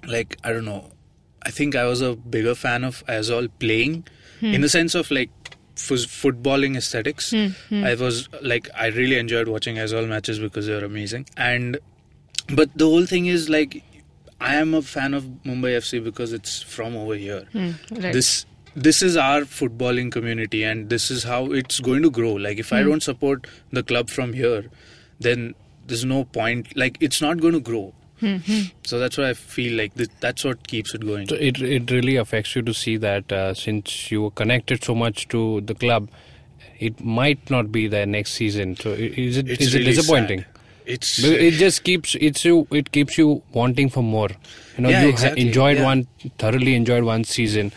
like 0.06 0.36
i 0.44 0.52
don't 0.52 0.64
know 0.64 0.90
i 1.42 1.50
think 1.50 1.74
i 1.74 1.84
was 1.84 2.00
a 2.00 2.14
bigger 2.14 2.54
fan 2.54 2.84
of 2.84 3.04
Aizawl 3.06 3.48
playing 3.58 4.06
hmm. 4.40 4.46
in 4.46 4.60
the 4.60 4.68
sense 4.68 4.94
of 4.94 5.10
like 5.10 5.30
f- 5.76 6.06
footballing 6.22 6.76
aesthetics. 6.76 7.32
I 7.84 7.94
was 7.94 8.28
like 8.42 8.68
i 8.74 8.86
really 8.86 9.18
enjoyed 9.18 9.48
watching 9.48 9.76
Aizawl 9.76 10.08
matches 10.08 10.38
because 10.38 10.66
they 10.66 10.74
were 10.74 10.84
amazing. 10.84 11.26
And 11.36 11.78
but 12.48 12.70
the 12.76 12.86
whole 12.86 13.06
thing 13.06 13.26
is 13.26 13.48
like 13.48 13.82
i 14.40 14.54
am 14.54 14.74
a 14.74 14.82
fan 14.82 15.14
of 15.14 15.24
mumbai 15.44 15.72
fc 15.78 16.02
because 16.04 16.32
it's 16.32 16.62
from 16.62 16.96
over 16.96 17.14
here 17.14 17.42
hmm, 17.52 17.70
Right. 17.90 18.12
this 18.12 18.46
this 18.74 19.02
is 19.02 19.16
our 19.16 19.40
footballing 19.42 20.10
community 20.12 20.62
and 20.62 20.88
this 20.90 21.10
is 21.10 21.24
how 21.24 21.46
it's 21.60 21.80
going 21.80 22.02
to 22.02 22.10
grow 22.10 22.32
like 22.34 22.58
if 22.58 22.72
i 22.72 22.82
hmm. 22.82 22.88
don't 22.90 23.02
support 23.02 23.46
the 23.72 23.82
club 23.82 24.10
from 24.10 24.32
here 24.32 24.64
then 25.20 25.54
there's 25.86 26.04
no 26.04 26.24
point 26.24 26.76
like 26.76 26.98
it's 27.00 27.20
not 27.20 27.40
going 27.40 27.54
to 27.54 27.60
grow 27.60 27.92
hmm, 28.20 28.36
so 28.84 28.98
that's 28.98 29.16
why 29.18 29.28
i 29.30 29.34
feel 29.34 29.76
like 29.80 29.94
th- 29.94 30.10
that's 30.20 30.44
what 30.44 30.66
keeps 30.68 30.94
it 30.94 31.04
going 31.10 31.26
So 31.26 31.36
it 31.48 31.60
it 31.62 31.90
really 31.90 32.16
affects 32.16 32.54
you 32.56 32.62
to 32.62 32.74
see 32.74 32.96
that 32.98 33.32
uh, 33.32 33.54
since 33.54 34.10
you 34.12 34.22
were 34.22 34.30
connected 34.42 34.84
so 34.84 34.94
much 34.94 35.26
to 35.34 35.42
the 35.62 35.74
club, 35.74 36.08
it 36.78 37.00
might 37.18 37.50
not 37.54 37.70
be 37.76 37.86
there 37.88 38.06
next 38.06 38.32
season. 38.40 38.76
So 38.76 38.90
is 38.90 39.36
it 39.42 39.48
it's 39.48 39.62
is 39.66 39.74
it 39.74 39.84
disappointing? 39.84 40.40
sad. 40.40 40.57
It's 40.94 41.20
But 41.22 41.32
It 41.48 41.54
just 41.62 41.84
keeps 41.84 42.14
it's 42.28 42.44
you 42.48 42.66
it 42.80 42.90
keeps 42.96 43.18
you 43.18 43.42
wanting 43.52 43.88
for 43.96 44.02
more. 44.02 44.28
You 44.76 44.82
know 44.84 44.88
Yeah, 44.94 45.02
you 45.04 45.08
exactly, 45.14 45.46
enjoyed 45.46 45.78
yeah. 45.78 45.84
one 45.90 46.06
thoroughly 46.44 46.74
enjoyed 46.80 47.04
one 47.04 47.24
season, 47.24 47.70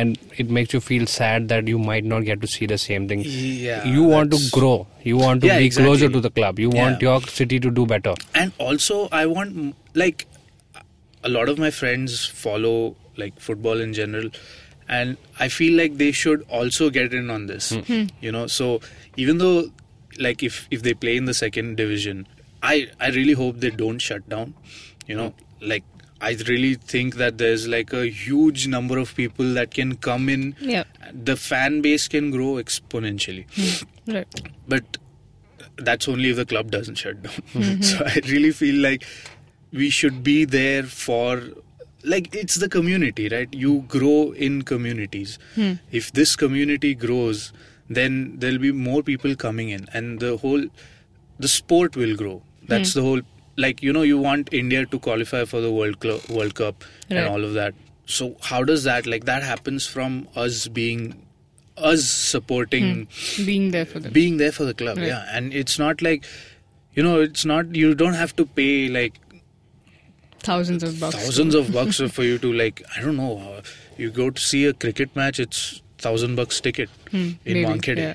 and 0.00 0.18
it 0.44 0.50
makes 0.58 0.74
you 0.76 0.80
feel 0.88 1.06
sad 1.14 1.48
that 1.54 1.68
you 1.74 1.78
might 1.90 2.04
not 2.12 2.24
get 2.30 2.40
to 2.46 2.50
see 2.54 2.66
the 2.74 2.78
same 2.84 3.08
thing. 3.12 3.22
Yeah, 3.26 3.84
you 3.96 4.02
want 4.14 4.32
to 4.36 4.40
grow. 4.58 4.86
You 5.02 5.16
want 5.24 5.40
to 5.46 5.46
Yeah, 5.52 5.58
be 5.64 5.70
closer 5.70 6.08
to 6.16 6.20
the 6.28 6.30
club. 6.40 6.58
You 6.66 6.70
want 6.78 7.00
your 7.08 7.20
city 7.40 7.60
to 7.66 7.70
do 7.82 7.86
better. 7.94 8.14
and 8.40 8.52
also 8.70 8.96
i 9.18 9.20
want 9.34 9.54
like 10.00 10.26
a 11.24 11.28
lot 11.36 11.48
of 11.52 11.58
my 11.62 11.70
friends 11.76 12.16
follow 12.40 12.74
like 13.22 13.38
football 13.46 13.80
in 13.84 13.92
general 13.98 14.28
and 14.96 15.16
i 15.46 15.48
feel 15.54 15.76
like 15.80 15.96
they 16.02 16.10
should 16.22 16.44
also 16.58 16.88
get 16.96 17.14
in 17.20 17.30
on 17.36 17.46
this 17.52 17.70
hmm. 17.88 18.02
you 18.26 18.32
know 18.36 18.44
so 18.56 18.68
even 19.24 19.38
though 19.44 19.56
like 20.26 20.44
if 20.50 20.60
if 20.78 20.82
they 20.88 20.94
play 21.06 21.16
in 21.22 21.24
the 21.30 21.34
second 21.40 21.76
division 21.80 22.22
i 22.62 22.88
i 23.00 23.08
really 23.10 23.32
hope 23.32 23.60
they 23.60 23.70
don't 23.70 23.98
shut 23.98 24.28
down 24.28 24.54
you 25.06 25.14
know 25.14 25.32
like 25.60 25.84
i 26.20 26.30
really 26.48 26.74
think 26.74 27.14
that 27.16 27.38
there's 27.38 27.66
like 27.68 27.92
a 27.92 28.06
huge 28.06 28.66
number 28.66 28.98
of 28.98 29.14
people 29.14 29.52
that 29.54 29.70
can 29.70 29.96
come 29.96 30.28
in 30.28 30.54
Yeah. 30.60 30.84
the 31.12 31.36
fan 31.36 31.80
base 31.82 32.08
can 32.08 32.30
grow 32.30 32.54
exponentially 32.54 33.44
Right. 34.06 34.40
but 34.66 34.98
that's 35.76 36.08
only 36.08 36.30
if 36.30 36.36
the 36.36 36.44
club 36.46 36.70
doesn't 36.72 36.96
shut 36.96 37.22
down. 37.22 37.82
so 37.82 38.04
I 38.04 38.20
really 38.26 38.50
feel 38.50 38.80
like 38.82 39.04
we 39.72 39.90
should 39.90 40.24
be 40.24 40.44
there 40.44 40.82
for 40.82 41.40
like 42.02 42.34
it's 42.34 42.56
the 42.56 42.68
community, 42.68 43.28
right? 43.28 43.48
You 43.52 43.84
grow 43.86 44.32
in 44.32 44.62
communities. 44.62 45.38
Hmm. 45.54 45.74
If 45.92 46.10
this 46.12 46.34
community 46.34 46.94
grows, 46.96 47.52
then 47.88 48.38
there'll 48.38 48.58
be 48.58 48.72
more 48.72 49.02
people 49.04 49.36
coming 49.36 49.68
in, 49.68 49.86
and 49.92 50.18
the 50.18 50.36
whole 50.38 50.64
the 51.38 51.46
sport 51.48 51.94
will 51.96 52.16
grow. 52.16 52.42
That's 52.68 52.92
Hmm. 52.94 52.98
the 53.00 53.04
whole 53.06 53.20
like 53.56 53.82
you 53.82 53.92
know 53.92 54.02
you 54.02 54.18
want 54.18 54.48
India 54.62 54.86
to 54.86 54.98
qualify 55.06 55.44
for 55.44 55.60
the 55.60 55.70
World 55.72 55.96
Cl- 56.02 56.20
World 56.38 56.54
Cup 56.54 56.84
Right. 57.10 57.18
and 57.18 57.28
all 57.28 57.44
of 57.44 57.54
that. 57.54 57.74
So 58.06 58.36
how 58.50 58.62
does 58.64 58.84
that 58.84 59.06
like 59.06 59.24
that 59.30 59.42
happens 59.42 59.86
from 59.86 60.28
us 60.36 60.68
being 60.68 61.06
us 61.76 62.04
supporting 62.10 63.06
Being 63.48 63.70
there 63.72 63.86
for 63.86 64.00
them. 64.04 64.12
being 64.12 64.36
there 64.38 64.50
for 64.52 64.64
the 64.64 64.74
club 64.74 64.96
Right. 64.98 65.08
yeah 65.08 65.26
and 65.40 65.52
it's 65.54 65.78
not 65.78 66.00
like 66.02 66.24
you 66.94 67.02
know 67.08 67.20
it's 67.26 67.44
not 67.50 67.76
you 67.80 67.94
don't 67.94 68.14
have 68.20 68.34
to 68.40 68.46
pay 68.60 68.88
like 68.88 69.20
Thousands 70.40 70.82
of 70.82 70.98
bucks. 71.00 71.14
thousands 71.16 71.54
of 71.54 71.72
bucks 71.76 72.00
for 72.16 72.22
you 72.24 72.38
to 72.38 72.52
like 72.52 72.82
i 72.96 73.00
don't 73.00 73.16
know 73.16 73.38
uh, 73.38 73.60
you 73.96 74.10
go 74.10 74.30
to 74.30 74.40
see 74.40 74.64
a 74.66 74.72
cricket 74.72 75.14
match 75.16 75.38
it's 75.40 75.82
thousand 75.98 76.36
bucks 76.36 76.60
ticket 76.60 76.88
in 77.12 77.38
maybe, 77.44 77.64
Wankhede. 77.64 77.98
yeah. 77.98 78.14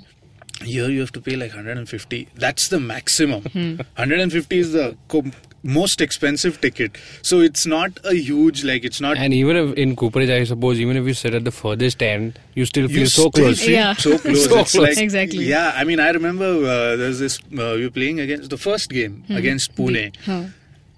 Here 0.63 0.89
you 0.89 0.99
have 1.01 1.11
to 1.11 1.21
pay 1.21 1.35
like 1.35 1.51
150 1.51 2.27
that's 2.35 2.67
the 2.69 2.79
maximum 2.79 3.41
Hmm. 3.55 3.75
150 3.95 4.57
is 4.59 4.71
the 4.73 4.95
co- 5.07 5.23
most 5.63 6.01
expensive 6.01 6.59
ticket 6.61 6.97
so 7.21 7.39
it's 7.39 7.65
not 7.65 7.99
a 8.03 8.13
huge 8.13 8.63
like 8.69 8.83
it's 8.89 8.99
not 9.05 9.17
And 9.17 9.33
even 9.33 9.55
if 9.61 9.73
in 9.83 9.95
Cooperage, 9.95 10.29
I 10.29 10.43
suppose, 10.43 10.79
even 10.79 10.97
if 10.97 11.05
you 11.05 11.13
sit 11.13 11.33
at 11.33 11.45
the 11.45 11.51
furthest 11.51 12.01
end, 12.03 12.39
you 12.53 12.65
still 12.65 12.87
feel 12.89 12.99
you 12.99 13.05
so 13.05 13.29
still 13.29 13.31
close. 13.31 13.61
feel 13.61 13.71
Yeah. 13.71 13.93
so 13.93 14.17
close. 14.25 14.43
So 14.45 14.59
it's 14.59 14.71
close. 14.73 14.87
like 14.87 14.97
Exactly. 14.97 15.45
Yeah, 15.45 15.71
I 15.75 15.85
mean, 15.85 16.01
I 16.01 16.09
remember 16.09 16.49
uh, 16.73 16.95
there's 16.97 17.19
this. 17.19 17.39
Uh, 17.39 17.75
we 17.77 17.85
were 17.85 17.91
playing 17.99 18.19
against 18.19 18.49
the 18.49 18.57
first 18.57 18.89
game 18.89 19.23
Hmm. 19.27 19.37
against 19.37 19.73
Pune. 19.77 20.13
Huh. 20.25 20.43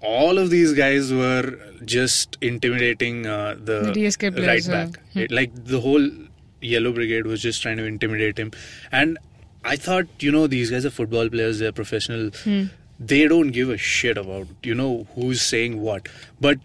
All 0.00 0.36
of 0.38 0.50
these 0.50 0.72
guys 0.72 1.12
were 1.12 1.58
just 1.84 2.36
intimidating 2.40 3.24
uh, 3.26 3.54
the, 3.70 3.78
The 3.92 3.92
DSK 4.00 4.22
right 4.24 4.34
players, 4.34 4.68
uh, 4.68 4.72
back. 4.72 5.00
It, 5.14 5.30
like 5.30 5.52
the 5.76 5.80
whole 5.80 6.10
Yellow 6.60 6.92
Brigade 6.92 7.26
was 7.26 7.40
just 7.42 7.62
trying 7.62 7.76
to 7.76 7.84
intimidate 7.84 8.36
him, 8.38 8.50
and 8.90 9.16
I 9.66 9.76
thought, 9.76 10.06
you 10.20 10.30
know, 10.32 10.46
these 10.46 10.70
guys 10.70 10.86
are 10.86 10.90
football 10.90 11.28
players. 11.28 11.58
They're 11.58 11.72
professional. 11.72 12.30
Hmm. 12.44 12.64
They 12.98 13.26
don't 13.28 13.50
give 13.50 13.68
a 13.68 13.76
shit 13.76 14.16
about 14.16 14.46
you 14.62 14.74
know 14.74 15.06
who's 15.14 15.42
saying 15.42 15.80
what, 15.80 16.08
but. 16.40 16.58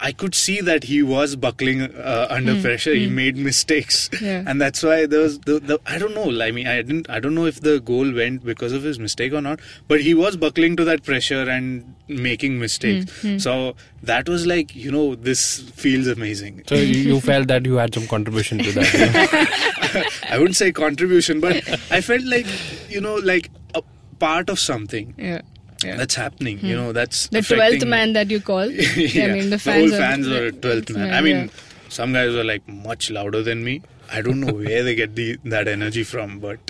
I 0.00 0.12
could 0.12 0.34
see 0.34 0.60
that 0.60 0.84
he 0.84 1.02
was 1.02 1.36
buckling 1.36 1.82
uh, 1.82 2.26
under 2.30 2.60
pressure. 2.60 2.94
He 2.94 3.06
made 3.08 3.36
mistakes, 3.36 4.08
Hmm. 4.18 4.24
Yeah. 4.24 4.42
and 4.46 4.60
that's 4.60 4.82
why 4.82 5.06
there 5.06 5.20
was 5.20 5.38
the, 5.40 5.58
the 5.60 5.78
I 5.86 5.98
don't 5.98 6.14
know. 6.14 6.30
I 6.42 6.50
mean, 6.50 6.66
I 6.66 6.76
didn't. 6.82 7.08
I 7.10 7.20
don't 7.20 7.34
know 7.34 7.46
if 7.46 7.60
the 7.60 7.80
goal 7.80 8.12
went 8.12 8.44
because 8.44 8.72
of 8.72 8.82
his 8.82 8.98
mistake 8.98 9.32
or 9.32 9.40
not. 9.40 9.60
But 9.88 10.00
he 10.00 10.14
was 10.14 10.36
buckling 10.36 10.76
to 10.76 10.84
that 10.84 11.02
pressure 11.04 11.48
and 11.48 11.94
making 12.08 12.58
mistakes. 12.58 13.12
So 13.42 13.74
that 14.02 14.28
was 14.28 14.46
like 14.46 14.74
you 14.76 14.90
know 14.90 15.14
this 15.14 15.60
feels 15.70 16.06
amazing. 16.06 16.62
So 16.68 16.74
you, 16.76 17.14
you 17.14 17.20
felt 17.20 17.48
that 17.48 17.64
you 17.66 17.74
had 17.76 17.94
some 17.94 18.06
contribution 18.06 18.58
to 18.58 18.72
that. 18.72 18.92
you 18.94 20.00
know? 20.00 20.08
I 20.30 20.38
wouldn't 20.38 20.56
say 20.56 20.72
contribution, 20.72 21.40
but 21.40 21.56
I 21.90 22.00
felt 22.00 22.22
like 22.24 22.46
you 22.88 23.00
know 23.00 23.16
like 23.16 23.50
a 23.74 23.82
part 24.18 24.48
of 24.50 24.58
something 24.58 25.14
Yeah. 25.18 25.40
Yeah. 25.86 25.96
that's 25.96 26.14
happening. 26.14 26.58
You 26.62 26.76
know 26.76 26.92
that's 26.92 27.28
the 27.28 27.42
twelfth 27.42 27.84
man 27.86 28.12
that 28.14 28.30
you 28.30 28.40
call. 28.40 28.70
yeah, 28.70 29.24
I 29.30 29.32
mean, 29.32 29.50
the 29.50 29.58
fans 29.58 29.90
whole 29.90 29.94
are- 30.00 30.02
fans 30.04 30.28
were 30.28 30.50
twelfth 30.52 30.90
man. 30.90 31.12
I 31.14 31.20
mean, 31.20 31.36
yeah. 31.36 31.88
some 31.88 32.12
guys 32.12 32.34
are 32.34 32.44
like 32.44 32.66
much 32.68 33.10
louder 33.10 33.42
than 33.42 33.64
me. 33.64 33.82
I 34.12 34.22
don't 34.22 34.38
know 34.40 34.52
where 34.54 34.84
they 34.84 34.94
get 34.94 35.16
the 35.16 35.36
that 35.46 35.66
energy 35.66 36.04
from, 36.04 36.38
but 36.38 36.60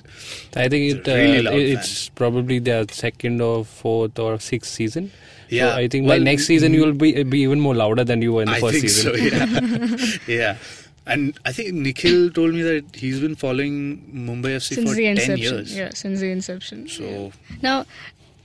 I 0.57 0.69
think 0.69 0.93
It's 0.97 1.09
it, 1.09 1.13
really 1.15 1.39
uh, 1.47 1.51
loud 1.51 1.61
it's 1.61 2.09
probably 2.09 2.59
their 2.61 2.87
second 2.91 3.43
or 3.43 3.65
fourth 3.65 4.19
or 4.19 4.39
sixth 4.41 4.73
season. 4.73 5.11
Yeah, 5.51 5.73
So 5.73 5.77
I 5.77 5.89
think 5.89 6.09
well, 6.09 6.19
by 6.19 6.25
next 6.25 6.47
season 6.47 6.73
you 6.75 6.81
will 6.85 6.95
be 6.95 7.23
be 7.25 7.41
even 7.41 7.61
more 7.61 7.75
louder 7.75 8.05
than 8.05 8.23
you 8.23 8.33
were 8.33 8.43
in 8.43 8.49
the 8.49 8.57
I 8.57 8.61
first 8.61 8.81
think 8.81 8.89
season. 8.89 9.99
so. 9.99 10.17
Yeah, 10.17 10.17
yeah. 10.41 10.57
And 11.09 11.39
I 11.45 11.53
think 11.53 11.73
Nikhil 11.75 12.31
told 12.31 12.53
me 12.55 12.63
that 12.63 12.97
he's 12.97 13.21
been 13.21 13.37
following 13.37 13.75
Mumbai 14.13 14.57
FC 14.57 14.75
since 14.75 14.89
for 14.91 14.97
the 14.97 15.05
ten 15.05 15.17
inception. 15.19 15.39
years. 15.59 15.77
Yeah, 15.77 15.91
since 15.95 16.19
the 16.21 16.31
inception. 16.33 16.89
So 16.89 17.31
Now, 17.63 17.85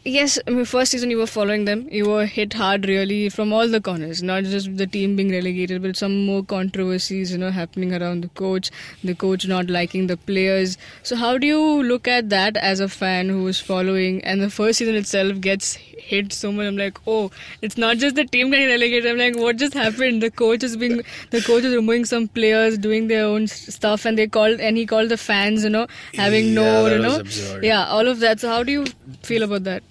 yes, 0.04 0.40
I 0.48 0.52
mean, 0.52 0.66
first 0.66 0.92
season 0.92 1.10
you 1.12 1.18
were 1.18 1.28
following 1.28 1.66
them. 1.66 1.88
You 1.92 2.06
were 2.10 2.26
hit 2.26 2.54
hard 2.54 2.88
really 2.88 3.30
from 3.30 3.54
all 3.54 3.68
the 3.68 3.80
corners, 3.82 4.22
not 4.24 4.44
just 4.44 4.76
the 4.78 4.88
team 4.88 5.16
being 5.16 5.32
relegated, 5.32 5.82
but 5.82 5.96
some 5.98 6.26
more 6.26 6.44
controversies, 6.44 7.32
you 7.32 7.38
know, 7.38 7.52
happening 7.52 7.94
around 7.94 8.24
the 8.24 8.30
coach, 8.30 8.72
the 9.04 9.14
coach 9.16 9.48
not 9.48 9.70
liking 9.70 10.08
the 10.08 10.18
players. 10.18 10.78
So, 11.04 11.16
how 11.16 11.38
do 11.38 11.48
you 11.48 11.84
look 11.84 12.08
at 12.08 12.30
that 12.30 12.58
as 12.58 12.80
a 12.80 12.88
fan 12.90 13.30
who 13.30 13.48
is 13.48 13.60
following? 13.60 14.24
And 14.24 14.42
the 14.42 14.50
first 14.50 14.80
season 14.80 14.96
itself 14.96 15.40
gets 15.40 15.74
hit 15.76 16.34
so 16.34 16.52
much. 16.52 16.66
I'm 16.66 16.78
like, 16.78 16.98
oh, 17.08 17.30
it's 17.62 17.78
not 17.78 17.98
just 17.98 18.16
the 18.16 18.26
team 18.26 18.50
getting 18.50 18.68
relegated. 18.68 19.12
I'm 19.12 19.18
like, 19.18 19.38
what 19.38 19.58
just 19.58 19.74
happened? 19.74 20.22
The 20.24 20.32
coach 20.32 20.64
is 20.64 20.76
being, 20.78 21.04
the 21.30 21.42
coach 21.42 21.64
is 21.64 21.76
removing 21.76 22.06
some 22.06 22.28
players, 22.28 22.78
doing 22.78 23.08
their 23.08 23.26
own 23.26 23.48
stuff, 23.48 24.06
and 24.06 24.18
they 24.18 24.28
called, 24.28 24.60
and 24.60 24.78
he 24.78 24.86
called 24.86 25.10
the 25.10 25.18
fans, 25.18 25.64
you 25.64 25.70
know, 25.70 25.88
having 26.16 26.48
Yeah, 26.48 26.54
no, 26.54 26.88
you 26.88 27.00
know, 27.00 27.20
absurd. 27.20 27.64
yeah, 27.64 27.86
all 27.88 28.08
of 28.08 28.20
that. 28.22 28.40
So, 28.40 28.50
how 28.50 28.64
do 28.64 28.72
you 28.72 28.86
feel 29.22 29.44
about 29.44 29.64
that? 29.66 29.84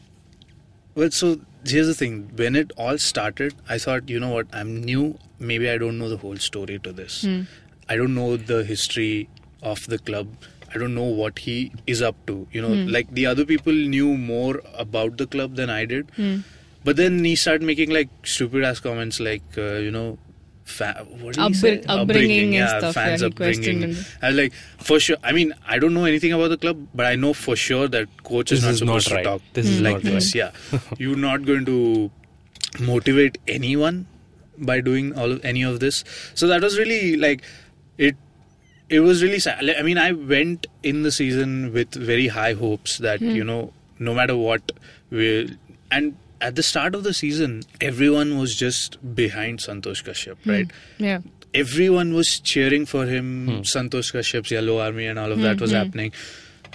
Well, 0.94 1.10
so 1.10 1.40
here's 1.64 1.86
the 1.86 1.94
thing. 1.94 2.30
When 2.36 2.56
it 2.56 2.72
all 2.76 2.98
started, 2.98 3.54
I 3.68 3.78
thought, 3.78 4.08
you 4.08 4.20
know 4.20 4.30
what, 4.30 4.46
I'm 4.52 4.82
new. 4.82 5.18
Maybe 5.38 5.70
I 5.70 5.78
don't 5.78 5.98
know 5.98 6.08
the 6.08 6.16
whole 6.16 6.36
story 6.36 6.78
to 6.80 6.92
this. 6.92 7.22
Hmm. 7.22 7.42
I 7.88 7.96
don't 7.96 8.14
know 8.14 8.36
the 8.36 8.64
history 8.64 9.28
of 9.62 9.86
the 9.86 9.98
club. 9.98 10.28
I 10.72 10.78
don't 10.78 10.94
know 10.94 11.10
what 11.20 11.40
he 11.40 11.72
is 11.86 12.00
up 12.00 12.14
to. 12.26 12.46
You 12.52 12.62
know, 12.62 12.74
hmm. 12.74 12.88
like 12.88 13.12
the 13.12 13.26
other 13.26 13.44
people 13.44 13.72
knew 13.72 14.16
more 14.16 14.62
about 14.74 15.16
the 15.16 15.26
club 15.26 15.56
than 15.56 15.70
I 15.70 15.84
did. 15.84 16.10
Hmm. 16.16 16.38
But 16.82 16.96
then 16.96 17.22
he 17.24 17.36
started 17.36 17.62
making 17.62 17.90
like 17.90 18.08
stupid 18.24 18.64
ass 18.64 18.80
comments 18.80 19.20
like, 19.20 19.42
uh, 19.58 19.74
you 19.74 19.90
know, 19.90 20.18
fa- 20.70 21.06
what 21.08 21.34
did 21.34 21.48
he 21.48 21.54
say? 21.54 21.78
Upbr- 21.78 22.00
upbringing 22.02 22.56
and 22.56 22.68
yeah, 22.68 22.78
stuff, 22.78 22.94
Fans 22.94 23.22
yeah, 23.22 23.26
he 23.26 23.32
upbringing. 23.32 23.80
him. 23.82 23.96
I 24.22 24.28
was 24.28 24.36
like, 24.36 24.52
for 24.78 25.00
sure. 25.00 25.16
I 25.22 25.32
mean, 25.32 25.52
I 25.66 25.78
don't 25.78 25.94
know 25.94 26.04
anything 26.04 26.32
about 26.32 26.48
the 26.48 26.56
club, 26.56 26.86
but 26.94 27.06
I 27.06 27.16
know 27.16 27.32
for 27.32 27.56
sure 27.56 27.88
that 27.88 28.08
coach 28.22 28.52
is 28.52 28.60
This 28.60 28.66
not 28.66 28.74
is 28.74 28.82
not 28.82 28.86
supposed 28.86 29.10
right. 29.12 29.24
to 29.24 29.30
talk 29.30 29.42
This 29.52 29.68
is 29.68 29.80
like 29.80 29.94
not 29.94 30.02
this. 30.04 30.34
Yeah, 30.34 30.52
you're 30.98 31.16
not 31.16 31.44
going 31.44 31.64
to 31.66 32.10
motivate 32.78 33.38
anyone 33.48 34.06
by 34.58 34.80
doing 34.80 35.12
all 35.18 35.32
of, 35.32 35.44
any 35.44 35.62
of 35.62 35.80
this. 35.80 36.04
So 36.34 36.46
that 36.46 36.62
was 36.62 36.78
really 36.78 37.16
like 37.16 37.42
it. 37.98 38.16
It 38.88 39.00
was 39.00 39.22
really 39.22 39.38
sad. 39.38 39.70
I 39.78 39.82
mean, 39.82 39.98
I 39.98 40.12
went 40.12 40.66
in 40.82 41.02
the 41.02 41.12
season 41.12 41.72
with 41.72 41.94
very 41.94 42.26
high 42.28 42.54
hopes 42.54 42.98
that 42.98 43.20
hmm. 43.20 43.30
you 43.30 43.44
know, 43.44 43.72
no 43.98 44.14
matter 44.14 44.36
what, 44.36 44.72
we 45.10 45.56
and 45.90 46.16
at 46.40 46.54
the 46.56 46.62
start 46.62 46.94
of 46.94 47.04
the 47.04 47.12
season, 47.14 47.62
everyone 47.80 48.38
was 48.38 48.54
just 48.56 48.98
behind 49.14 49.58
Santosh 49.60 50.04
Kashyap, 50.04 50.36
hmm. 50.44 50.50
right? 50.50 50.70
Yeah. 50.98 51.20
everyone 51.52 52.14
was 52.14 52.40
cheering 52.40 52.86
for 52.86 53.06
him. 53.06 53.46
Hmm. 53.46 53.52
Santosh 53.60 54.12
Kashyap's 54.12 54.50
Yellow 54.50 54.78
Army 54.80 55.06
and 55.06 55.18
all 55.18 55.32
of 55.32 55.40
that 55.40 55.56
hmm, 55.56 55.62
was 55.62 55.72
happening, 55.72 56.12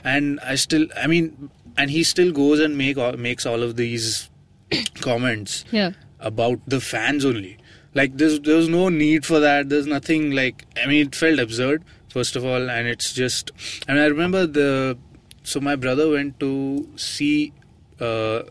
and 0.03 0.39
I 0.41 0.55
still, 0.55 0.87
I 0.95 1.07
mean, 1.07 1.49
and 1.77 1.89
he 1.89 2.03
still 2.03 2.31
goes 2.31 2.59
and 2.59 2.77
make 2.77 2.97
makes 3.17 3.45
all 3.45 3.63
of 3.63 3.75
these 3.75 4.29
comments 5.01 5.65
Yeah. 5.71 5.91
about 6.19 6.59
the 6.67 6.79
fans 6.81 7.25
only. 7.25 7.57
Like 7.93 8.17
there's 8.17 8.39
there's 8.41 8.67
no 8.67 8.89
need 8.89 9.25
for 9.25 9.39
that. 9.39 9.69
There's 9.69 9.87
nothing 9.87 10.31
like 10.31 10.65
I 10.81 10.85
mean 10.85 11.07
it 11.07 11.15
felt 11.15 11.39
absurd 11.39 11.83
first 12.09 12.35
of 12.35 12.45
all, 12.45 12.69
and 12.69 12.87
it's 12.87 13.13
just. 13.13 13.51
I 13.87 13.93
mean 13.93 14.01
I 14.01 14.07
remember 14.07 14.45
the 14.45 14.97
so 15.43 15.59
my 15.61 15.75
brother 15.75 16.09
went 16.09 16.39
to 16.41 16.89
see 16.97 17.53
uh, 17.99 18.43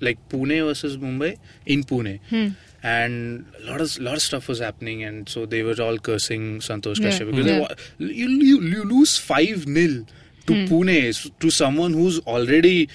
like 0.00 0.18
Pune 0.28 0.64
versus 0.64 0.96
Mumbai 0.96 1.36
in 1.66 1.84
Pune. 1.84 2.20
Hmm. 2.28 2.48
And 2.82 3.46
a 3.62 3.70
lot 3.70 3.80
of 3.80 3.98
lot 3.98 4.14
of 4.14 4.22
stuff 4.22 4.48
was 4.48 4.58
happening, 4.58 5.02
and 5.04 5.28
so 5.28 5.44
they 5.44 5.62
were 5.62 5.74
all 5.80 5.98
cursing 5.98 6.60
Santosh 6.60 6.98
Yeah. 7.00 7.10
Kashyap 7.10 7.30
because 7.30 7.46
Yeah. 7.46 7.74
they, 7.98 8.06
you, 8.06 8.28
you 8.28 8.60
you 8.62 8.84
lose 8.84 9.18
five 9.18 9.64
0 9.64 10.06
to 10.46 10.54
hmm. 10.54 10.64
Pune 10.72 11.30
to 11.40 11.50
someone 11.50 11.92
who's 11.92 12.18
already 12.20 12.88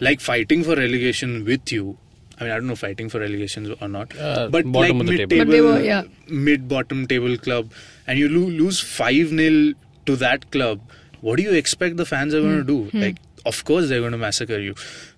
like 0.00 0.20
fighting 0.20 0.62
for 0.62 0.76
relegation 0.76 1.44
with 1.44 1.72
you. 1.72 1.98
I 2.38 2.44
mean, 2.44 2.52
I 2.52 2.56
don't 2.56 2.66
know 2.66 2.76
fighting 2.76 3.08
for 3.08 3.20
relegations 3.20 3.68
or 3.80 3.88
not, 3.88 4.16
Uh, 4.16 4.48
but 4.48 4.70
bottom 4.70 4.98
like 4.98 5.00
of 5.00 5.06
the 5.06 5.12
mid 5.12 5.30
table. 5.30 5.44
But 5.44 5.50
they 5.50 5.60
were- 5.60 5.82
yeah. 5.82 6.02
mid 6.28 6.68
bottom 6.68 7.06
table 7.06 7.36
club, 7.36 7.72
and 8.06 8.18
you 8.18 8.28
lo- 8.28 8.48
lose 8.62 8.80
five 8.80 9.28
0 9.28 9.74
to 10.06 10.16
that 10.16 10.50
club. 10.50 10.80
What 11.20 11.36
do 11.36 11.42
you 11.42 11.52
expect 11.52 11.96
the 11.96 12.06
fans 12.06 12.34
are 12.34 12.40
going 12.40 12.64
to 12.66 12.72
hmm. 12.72 12.88
do? 12.88 12.98
Like, 12.98 13.16
of 13.44 13.64
course 13.64 13.88
they're 13.88 14.00
going 14.00 14.12
to 14.12 14.18
massacre 14.18 14.58
you. 14.60 14.74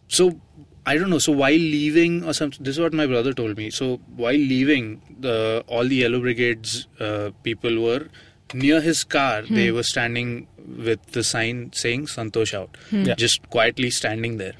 So 0.08 0.38
I 0.86 0.96
don't 0.98 1.08
know. 1.10 1.18
So 1.18 1.32
while 1.32 1.52
leaving 1.52 2.24
or 2.24 2.32
something, 2.34 2.62
this 2.62 2.76
is 2.76 2.80
what 2.80 2.92
my 2.92 3.06
brother 3.06 3.32
told 3.32 3.56
me. 3.56 3.70
So 3.70 4.00
while 4.16 4.34
leaving, 4.34 5.00
the 5.18 5.64
all 5.66 5.84
the 5.88 5.96
Yellow 5.96 6.20
Brigades 6.20 6.86
uh, 7.00 7.30
people 7.42 7.80
were 7.80 8.08
near 8.52 8.80
his 8.80 9.02
car. 9.04 9.42
They 9.42 9.70
were 9.70 9.82
standing 9.82 10.46
with 10.86 11.04
the 11.12 11.24
sign 11.24 11.70
saying 11.72 12.06
"Santosh 12.06 12.52
out," 12.54 12.76
Yeah. 12.92 13.14
just 13.14 13.48
quietly 13.50 13.90
standing 13.90 14.36
there. 14.36 14.54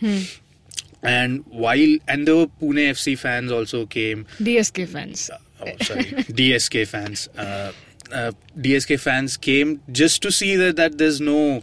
And 1.02 1.44
while 1.48 1.96
and 2.08 2.26
there 2.26 2.36
were 2.36 2.46
Pune 2.46 2.88
FC 2.90 3.18
fans 3.18 3.52
also 3.52 3.84
came. 3.86 4.24
DSK 4.40 4.88
fans. 4.88 5.30
Oh, 5.60 5.66
sorry, 5.82 6.04
DSK 6.40 6.86
fans. 6.88 7.28
Uh, 7.36 7.72
uh, 8.12 8.32
DSK 8.58 8.98
fans 8.98 9.36
came 9.36 9.80
just 9.92 10.22
to 10.22 10.32
see 10.32 10.56
that 10.56 10.76
that 10.76 10.96
there's 10.98 11.20
no 11.20 11.60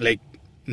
like 0.00 0.20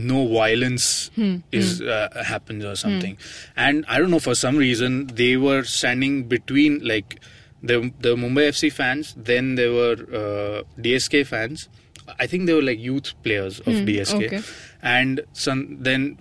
no 0.03 0.27
violence 0.27 1.11
is 1.51 1.81
uh, 1.81 2.23
happens 2.25 2.63
or 2.65 2.75
something. 2.75 3.17
And 3.55 3.85
I 3.87 3.99
don't 3.99 4.11
know 4.11 4.19
for 4.19 4.35
some 4.35 4.57
reason 4.57 5.07
they 5.07 5.37
were 5.37 5.63
standing 5.63 6.23
between 6.35 6.79
like 6.93 7.19
There, 7.61 7.81
the 8.03 8.15
Mumbai 8.15 8.43
FC 8.49 8.71
fans. 8.71 9.13
Then 9.29 9.55
there 9.55 9.71
were 9.73 9.97
uh, 10.19 10.63
DSK 10.83 11.25
fans. 11.27 11.67
I 12.17 12.25
think 12.25 12.45
they 12.47 12.53
were 12.53 12.61
like 12.61 12.79
youth 12.79 13.09
players 13.21 13.59
of 13.59 13.73
DSK. 13.89 14.25
okay. 14.27 14.39
And 14.81 15.21
son, 15.33 15.77
then 15.87 16.19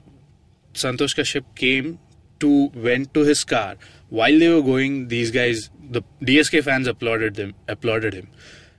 Santosh 0.74 1.14
Kashyap 1.18 1.44
came 1.54 1.98
to 2.40 2.70
went 2.74 3.14
to 3.14 3.20
his 3.28 3.44
car 3.44 3.76
while 4.08 4.36
they 4.38 4.48
were 4.48 4.62
going. 4.62 5.08
These 5.08 5.30
guys, 5.30 5.70
the 5.90 6.02
DSK 6.22 6.64
fans 6.64 6.86
applauded 6.88 7.36
them, 7.36 7.54
applauded 7.68 8.14
him, 8.14 8.28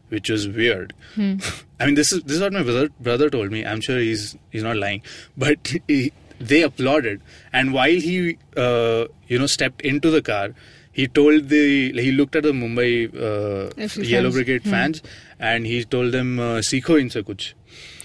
which 0.09 0.29
was 0.29 0.47
weird. 0.47 0.93
I 1.17 1.85
mean, 1.85 1.95
this 1.95 2.11
is 2.11 2.23
this 2.23 2.35
is 2.37 2.41
what 2.41 2.53
my 2.53 2.63
brother 2.63 2.89
brother 2.99 3.29
told 3.29 3.51
me. 3.51 3.65
I'm 3.65 3.81
sure 3.81 3.99
he's 3.99 4.35
he's 4.49 4.63
not 4.63 4.75
lying, 4.77 5.01
but 5.37 5.75
he, 5.87 6.11
they 6.39 6.61
applauded. 6.63 7.21
And 7.53 7.73
while 7.73 7.89
he 8.09 8.37
uh, 8.57 9.05
you 9.27 9.39
know 9.39 9.47
stepped 9.47 9.81
into 9.81 10.09
the 10.09 10.21
car, 10.21 10.49
he 10.91 11.07
told 11.07 11.49
the 11.49 11.93
he 11.93 12.11
looked 12.11 12.35
at 12.35 12.43
the 12.43 12.51
Mumbai 12.51 13.13
uh, 13.15 14.01
Yellow. 14.01 14.31
Brigade 14.31 14.63
fans, 14.63 15.01
and 15.39 15.65
he 15.65 15.83
told 15.85 16.11
them, 16.11 16.39
uh, 16.39 16.57
"Sikho 16.57 16.99
inse 16.99 17.23
kuch." 17.23 17.53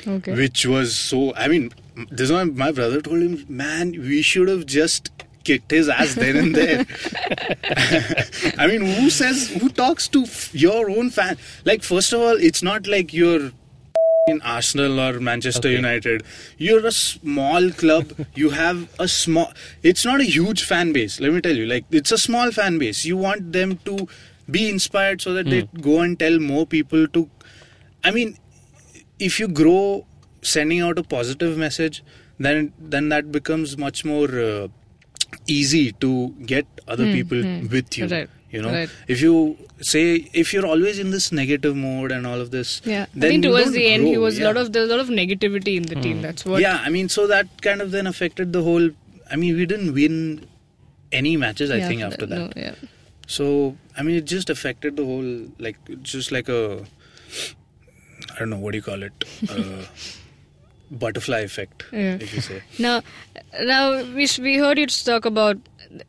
Okay. 0.07 0.35
which 0.35 0.67
was 0.67 0.95
so. 0.95 1.35
I 1.35 1.49
mean, 1.49 1.73
this 2.11 2.31
one 2.31 2.57
my 2.57 2.71
brother 2.73 3.01
told 3.01 3.23
him, 3.23 3.45
man, 3.49 3.93
we 3.93 4.21
should 4.21 4.49
have 4.49 4.67
just 4.67 5.11
kicked 5.45 5.71
his 5.71 5.89
ass 5.89 6.15
then 6.15 6.37
and 6.37 6.55
there. 6.55 6.87
I 8.59 8.67
mean, 8.67 8.83
who 8.85 9.11
says 9.11 9.49
who 9.51 9.69
talks 9.69 10.09
to 10.09 10.23
f- 10.23 10.55
your 10.55 10.91
own 10.91 11.11
fan? 11.11 11.37
Like, 11.65 11.83
first 11.83 12.13
of 12.13 12.21
all, 12.21 12.37
it's 12.37 12.63
not 12.63 12.87
like 12.87 13.13
you're 13.13 13.53
in 14.27 14.41
Arsenal 14.43 14.99
or 15.01 15.21
Manchester 15.21 15.69
Okay. 15.69 15.77
United. 15.77 16.23
You're 16.57 16.87
a 16.87 16.93
small 16.93 17.71
club. 17.71 18.13
you 18.35 18.51
have 18.51 18.89
a 18.99 19.07
small. 19.09 19.53
It's 19.83 20.05
not 20.05 20.21
a 20.21 20.25
huge 20.25 20.65
fan 20.65 20.93
base. 20.93 21.21
Let 21.21 21.33
me 21.33 21.41
tell 21.41 21.57
you. 21.57 21.67
Like, 21.67 21.85
it's 21.91 22.11
a 22.13 22.19
small 22.19 22.51
fan 22.51 22.79
base. 22.79 23.05
You 23.05 23.17
want 23.19 23.53
them 23.53 23.77
to 23.85 24.09
be 24.51 24.69
inspired 24.69 25.21
so 25.21 25.33
that 25.35 25.47
they 25.47 25.63
go 25.81 26.01
and 26.01 26.19
tell 26.19 26.39
more 26.39 26.67
people 26.67 27.07
to. 27.09 27.29
I 28.03 28.11
mean, 28.11 28.39
if 29.19 29.39
you 29.41 29.49
grow 29.49 30.07
sending 30.43 30.81
out 30.81 30.99
a 30.99 31.03
positive 31.03 31.57
message 31.57 32.03
then 32.39 32.71
then 32.79 33.09
that 33.09 33.33
becomes 33.33 33.79
much 33.79 34.05
more 34.05 34.29
uh, 34.39 34.69
easy 35.47 35.93
to 36.05 36.11
get 36.55 36.67
other 36.89 37.07
people 37.13 37.39
with 37.75 37.99
you 37.99 38.07
Hmm, 38.07 38.13
Right, 38.15 38.29
you 38.51 38.63
know 38.63 38.73
right. 38.73 38.91
if 39.09 39.21
you 39.21 39.57
say 39.81 40.03
if 40.33 40.53
you're 40.55 40.67
always 40.67 40.99
in 41.05 41.11
this 41.11 41.31
negative 41.33 41.77
mode 41.77 42.13
and 42.13 42.27
all 42.27 42.41
of 42.41 42.51
this 42.51 42.81
Yeah, 42.85 43.07
then 43.15 43.25
I 43.25 43.29
think 43.33 43.45
you 43.45 43.51
towards 43.51 43.73
the 43.73 43.87
end, 43.93 44.07
he 44.07 44.17
was 44.19 44.37
a 44.39 44.41
yeah. 44.43 44.47
lot 44.49 44.57
of 44.57 44.73
there 44.73 44.83
was 44.83 44.91
a 44.91 44.97
lot 44.97 45.01
of 45.01 45.09
negativity 45.09 45.77
in 45.77 45.85
the 45.93 45.97
team. 46.07 46.23
That's 46.23 46.45
what. 46.45 46.61
yeah 46.61 46.81
i 46.85 46.91
mean 46.97 47.09
so 47.09 47.27
that 47.27 47.49
kind 47.69 47.81
of 47.87 47.91
then 47.97 48.07
affected 48.07 48.53
the 48.59 48.63
whole 48.63 48.91
i 49.31 49.37
mean 49.37 49.57
we 49.63 49.67
didn't 49.67 49.93
win 49.95 50.19
any 51.13 51.37
matches 51.37 51.71
i 51.71 51.77
yeah, 51.77 51.89
think 51.89 52.03
after 52.03 52.27
that 52.27 52.39
no, 52.57 52.63
yeah. 52.67 52.75
So 53.27 53.77
I 53.99 54.03
mean, 54.03 54.17
it 54.21 54.27
just 54.31 54.51
affected 54.51 54.97
the 55.01 55.05
whole 55.11 55.29
like 55.67 55.77
just 56.03 56.31
like 56.37 56.49
a 56.49 56.85
I 58.35 58.39
don't 58.39 58.51
know 58.51 58.59
what 58.65 58.73
do 58.73 58.79
you 58.79 58.83
call 58.83 59.03
it 59.03 59.25
uh, 59.49 59.85
butterfly 60.95 61.41
effect. 61.41 61.85
Yeah. 61.93 62.17
If 62.21 62.35
you 62.35 62.41
say 62.41 62.63
Now, 62.79 63.03
now 63.61 64.03
we 64.03 64.29
we 64.41 64.57
heard 64.57 64.79
you 64.79 64.87
talk 64.87 65.25
about 65.25 65.59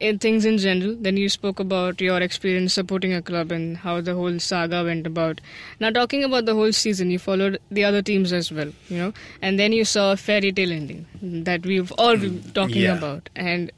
uh, 0.02 0.14
things 0.20 0.46
in 0.46 0.58
general. 0.58 0.96
Then 1.00 1.18
you 1.18 1.30
spoke 1.30 1.60
about 1.60 2.02
your 2.02 2.20
experience 2.22 2.74
supporting 2.74 3.14
a 3.14 3.22
club 3.22 3.52
and 3.52 3.78
how 3.78 4.02
the 4.02 4.16
whole 4.16 4.40
saga 4.40 4.84
went 4.84 5.06
about. 5.06 5.42
Now, 5.80 5.90
talking 5.92 6.24
about 6.24 6.46
the 6.46 6.56
whole 6.56 6.72
season, 6.72 7.12
you 7.12 7.20
followed 7.20 7.60
the 7.70 7.84
other 7.84 8.02
teams 8.02 8.34
as 8.34 8.52
well, 8.52 8.72
you 8.90 8.98
know, 8.98 9.14
and 9.42 9.60
then 9.60 9.74
you 9.74 9.86
saw 9.86 10.12
a 10.14 10.18
fairy 10.18 10.52
tale 10.52 10.72
ending 10.72 11.06
that 11.22 11.66
we've 11.66 11.92
all 11.94 12.18
been 12.18 12.42
talking 12.54 12.84
yeah. 12.84 12.98
about. 12.98 13.30
And 13.36 13.72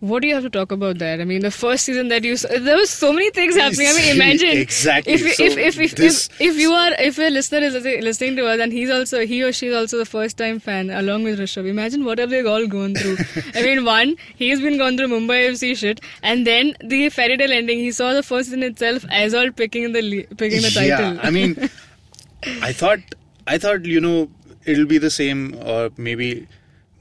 what 0.00 0.20
do 0.22 0.28
you 0.28 0.34
have 0.34 0.42
to 0.44 0.50
talk 0.50 0.72
about 0.72 0.98
that? 0.98 1.20
I 1.20 1.24
mean, 1.24 1.40
the 1.40 1.50
first 1.50 1.84
season 1.84 2.08
that 2.08 2.24
you 2.24 2.36
saw, 2.36 2.48
there 2.48 2.76
was 2.76 2.90
so 2.90 3.12
many 3.12 3.30
things 3.30 3.56
happening. 3.56 3.86
I 3.88 3.92
mean, 3.94 4.14
imagine 4.16 4.56
Exactly. 4.58 5.12
if 5.14 5.20
you- 5.22 5.32
So 5.34 5.44
if 5.44 5.56
if 5.58 5.78
if, 5.80 5.94
this- 5.96 6.28
if 6.38 6.40
if 6.50 6.56
you 6.58 6.72
are 6.72 6.92
if 6.98 7.18
a 7.18 7.30
listener 7.30 7.58
is 7.68 7.74
listening- 8.08 8.36
to 8.36 8.46
us 8.46 8.60
and 8.60 8.72
he's 8.72 8.90
also 8.90 9.24
he 9.26 9.42
or 9.42 9.52
she 9.52 9.68
is 9.68 9.74
also 9.74 9.98
the 9.98 10.04
first 10.04 10.36
time 10.36 10.58
fan 10.60 10.90
along 10.90 11.24
with 11.24 11.38
Rishabh, 11.38 11.66
imagine 11.68 12.04
what 12.04 12.18
have 12.18 12.30
they 12.30 12.42
all 12.54 12.66
gone 12.66 12.94
through. 12.94 13.16
I 13.54 13.62
mean, 13.62 13.84
one 13.84 14.16
he's 14.36 14.60
been 14.60 14.78
gone 14.78 14.96
through 14.98 15.08
Mumbai 15.08 15.40
FC 15.50 15.74
shit, 15.76 16.00
and 16.22 16.46
then 16.46 16.74
the 16.94 17.08
fairy 17.08 17.36
tale 17.36 17.52
ending. 17.52 17.78
He 17.78 17.90
saw 17.92 18.12
the 18.12 18.22
first 18.22 18.52
in 18.52 18.62
itself 18.62 19.02
Aizawl 19.22 19.54
picking 19.56 19.92
the 19.92 20.04
picking 20.44 20.62
the 20.62 20.70
title. 20.70 21.14
Yeah, 21.14 21.20
I 21.22 21.30
mean, 21.30 21.70
I 22.62 22.72
thought 22.72 23.00
I 23.46 23.58
thought 23.58 23.84
you 23.96 24.00
know 24.00 24.30
it'll 24.64 24.86
be 24.86 24.98
the 24.98 25.10
same, 25.10 25.44
or 25.74 25.90
maybe 25.96 26.46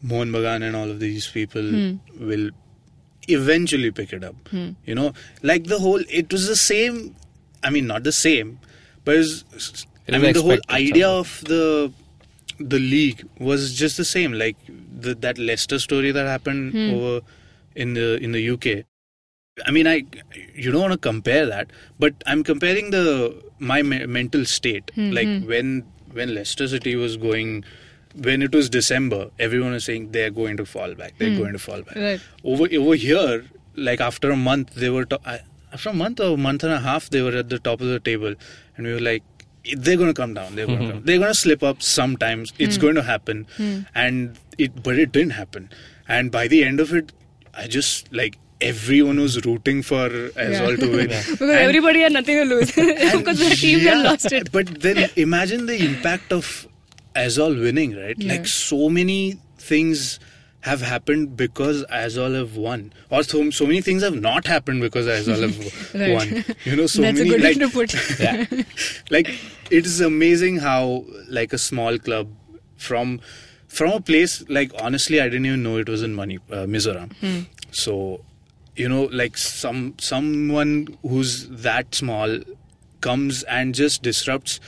Mohun 0.01 0.31
Bagan 0.31 0.63
and 0.67 0.75
all 0.75 0.89
of 0.89 0.99
these 0.99 1.27
people 1.27 1.61
Hmm. 1.61 1.93
will 2.19 2.49
eventually 3.27 3.91
pick 3.91 4.13
it 4.13 4.23
up. 4.23 4.35
Hmm. 4.49 4.71
You 4.85 4.95
know, 4.95 5.13
like 5.41 5.65
the 5.65 5.79
whole 5.79 6.01
it 6.09 6.31
was 6.31 6.47
the 6.47 6.55
same. 6.55 7.15
I 7.63 7.69
mean, 7.69 7.87
not 7.87 8.03
the 8.03 8.11
same, 8.11 8.59
but 9.05 9.15
it's, 9.15 9.43
It 10.05 10.15
I 10.15 10.17
mean 10.17 10.33
the 10.33 10.41
whole 10.41 10.57
idea 10.69 11.05
somehow. 11.05 11.19
of 11.19 11.43
the 11.45 11.91
the 12.59 12.79
league 12.79 13.27
was 13.39 13.73
just 13.73 13.97
the 13.97 14.05
same. 14.05 14.33
Like 14.33 14.57
the, 14.67 15.15
that 15.15 15.37
Leicester 15.37 15.79
story 15.79 16.11
that 16.11 16.25
happened 16.25 16.73
hmm. 16.73 16.93
over 16.93 17.21
in 17.75 17.93
the 17.93 18.17
in 18.17 18.31
the 18.31 18.49
UK. 18.49 18.85
I 19.65 19.71
mean, 19.71 19.87
I 19.87 20.03
you 20.55 20.71
don't 20.71 20.81
want 20.81 20.93
to 20.93 20.97
compare 20.97 21.45
that, 21.45 21.69
but 21.99 22.13
I'm 22.25 22.43
comparing 22.43 22.91
the 22.91 23.41
my 23.59 23.81
me- 23.81 24.05
mental 24.05 24.45
state. 24.45 24.91
Hmm, 24.95 25.11
like 25.11 25.43
when 25.43 25.85
when 26.11 26.33
Leicester 26.33 26.67
City 26.67 26.95
was 26.95 27.17
going, 27.17 27.63
when 28.15 28.41
it 28.41 28.53
was 28.53 28.69
December, 28.69 29.31
everyone 29.39 29.71
was 29.71 29.85
saying 29.85 30.11
they're 30.11 30.29
going 30.29 30.57
to 30.57 30.65
fall 30.65 30.93
back. 30.93 31.13
They're 31.17 31.31
hmm. 31.31 31.37
going 31.37 31.53
to 31.53 31.59
fall 31.59 31.81
back. 31.81 31.95
Right. 31.95 32.21
Over 32.43 32.67
over 32.75 32.95
here, 32.95 33.45
like 33.75 34.01
after 34.01 34.31
a 34.31 34.35
month, 34.35 34.73
they 34.75 34.89
were 34.89 35.05
to- 35.05 35.41
after 35.71 35.89
a 35.89 35.93
month 35.93 36.19
or 36.19 36.33
a 36.35 36.37
month 36.37 36.63
and 36.63 36.73
a 36.73 36.79
half, 36.79 37.09
they 37.09 37.21
were 37.21 37.35
at 37.35 37.49
the 37.49 37.59
top 37.59 37.81
of 37.81 37.87
the 37.87 37.99
table, 37.99 38.35
and 38.77 38.87
we 38.87 38.93
were 38.93 38.99
like. 38.99 39.23
They're 39.77 39.95
going 39.95 40.09
to 40.09 40.13
come 40.13 40.33
down. 40.33 40.55
They're 40.55 40.65
going 40.67 40.79
to 40.79 40.83
mm-hmm. 40.83 40.93
come. 40.95 41.05
They're 41.05 41.19
going 41.19 41.31
to 41.31 41.39
slip 41.39 41.63
up 41.63 41.81
sometimes. 41.81 42.51
It's 42.59 42.75
hmm. 42.75 42.81
going 42.81 42.95
to 42.95 43.01
happen, 43.01 43.47
hmm. 43.55 43.83
and 43.95 44.37
it. 44.57 44.83
But 44.83 44.99
it 44.99 45.13
didn't 45.13 45.29
happen. 45.29 45.69
And 46.05 46.33
by 46.33 46.49
the 46.49 46.65
end 46.65 46.81
of 46.81 46.93
it, 46.93 47.13
I 47.53 47.67
just 47.67 48.11
like 48.11 48.37
everyone 48.59 49.21
was 49.21 49.45
rooting 49.45 49.81
for 49.81 50.09
Aizawl 50.09 50.77
to 50.79 50.91
win. 50.91 51.07
because 51.07 51.39
And- 51.39 51.51
everybody 51.51 52.01
had 52.01 52.11
nothing 52.11 52.35
to 52.35 52.43
lose 52.43 52.71
because 52.75 53.39
the 53.39 53.55
team 53.55 53.79
had 53.79 54.03
lost 54.03 54.33
it. 54.33 54.51
But 54.51 54.81
then 54.81 55.09
imagine 55.15 55.65
the 55.65 55.77
impact 55.77 56.33
of 56.33 56.67
Aizawl 57.15 57.59
winning, 57.61 57.95
right? 57.95 58.17
Yeah. 58.17 58.33
Like 58.33 58.47
so 58.47 58.89
many 58.89 59.37
things 59.57 60.19
have 60.61 60.81
happened 60.81 61.35
because 61.35 61.83
Aizawl 61.91 62.35
have 62.35 62.55
won, 62.55 62.93
or 63.09 63.21
so, 63.23 63.49
so 63.49 63.65
many 63.65 63.81
things 63.81 64.01
have 64.01 64.15
not 64.19 64.47
happened 64.47 64.79
because 64.81 65.07
Aizawl 65.07 65.41
have 65.41 65.93
Right. 66.01 66.13
won. 66.13 66.55
You 66.63 66.75
know, 66.77 66.87
so 66.87 67.01
That's 67.01 67.19
a 67.19 67.25
good 67.25 67.41
like 67.41 67.57
to 67.59 67.69
put 67.69 67.93
it. 68.19 68.65
like 69.09 69.27
it 69.69 69.85
is 69.85 69.99
amazing 70.01 70.57
how 70.57 71.03
like 71.27 71.51
a 71.53 71.57
small 71.57 71.97
club 71.99 72.29
from 72.77 73.19
from 73.67 73.91
a 73.91 73.99
place 74.01 74.43
like 74.49 74.71
honestly 74.81 75.19
I 75.19 75.25
didn't 75.25 75.45
even 75.47 75.63
know 75.63 75.77
it 75.77 75.89
was 75.89 76.01
in 76.01 76.13
Mani, 76.13 76.37
uh, 76.49 76.65
Mizoram. 76.65 77.11
So 77.71 78.21
you 78.75 78.87
know 78.87 79.03
like 79.11 79.35
some 79.37 79.95
someone 79.99 80.97
who's 81.01 81.47
that 81.49 81.93
small 81.93 82.39
comes 83.01 83.43
and 83.43 83.75
just 83.75 84.01
disrupts 84.01 84.59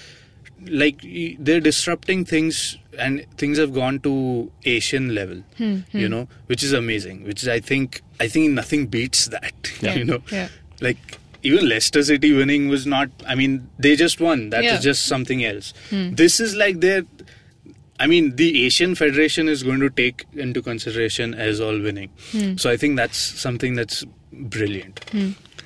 like 0.69 1.01
they're 1.39 1.59
disrupting 1.59 2.25
things 2.25 2.77
and 2.97 3.25
things 3.37 3.57
have 3.57 3.73
gone 3.73 3.99
to 3.99 4.51
asian 4.63 5.13
level 5.13 5.43
hmm, 5.57 5.77
hmm. 5.91 5.97
you 5.97 6.09
know 6.09 6.27
which 6.47 6.63
is 6.63 6.73
amazing 6.73 7.23
which 7.23 7.43
is 7.43 7.49
i 7.49 7.59
think 7.59 8.01
i 8.19 8.27
think 8.27 8.51
nothing 8.51 8.87
beats 8.87 9.27
that 9.27 9.71
you 9.81 10.03
know 10.05 10.21
yeah. 10.31 10.47
like 10.81 11.19
even 11.43 11.67
leicester 11.69 12.03
city 12.03 12.33
winning 12.33 12.67
was 12.67 12.85
not 12.85 13.09
i 13.27 13.35
mean 13.35 13.69
they 13.77 13.95
just 13.95 14.19
won 14.19 14.49
that 14.49 14.63
is 14.63 14.71
Yeah. 14.71 14.79
just 14.79 15.05
something 15.05 15.43
else 15.43 15.73
hmm. 15.89 16.13
this 16.15 16.39
is 16.39 16.55
like 16.55 16.79
their 16.79 17.03
I 17.97 18.07
mean, 18.07 18.35
the 18.35 18.65
Asian 18.65 18.93
Federation 18.93 19.47
is 19.47 19.63
going 19.63 19.79
to 19.79 19.89
take 19.89 20.25
into 20.33 20.61
consideration 20.61 21.33
Aizawl 21.33 21.81
winning. 21.81 22.09
So 22.57 22.69
I 22.69 22.75
think 22.75 22.97
that's 22.97 23.17
something 23.17 23.75
that's 23.75 24.03
brilliant. 24.33 24.99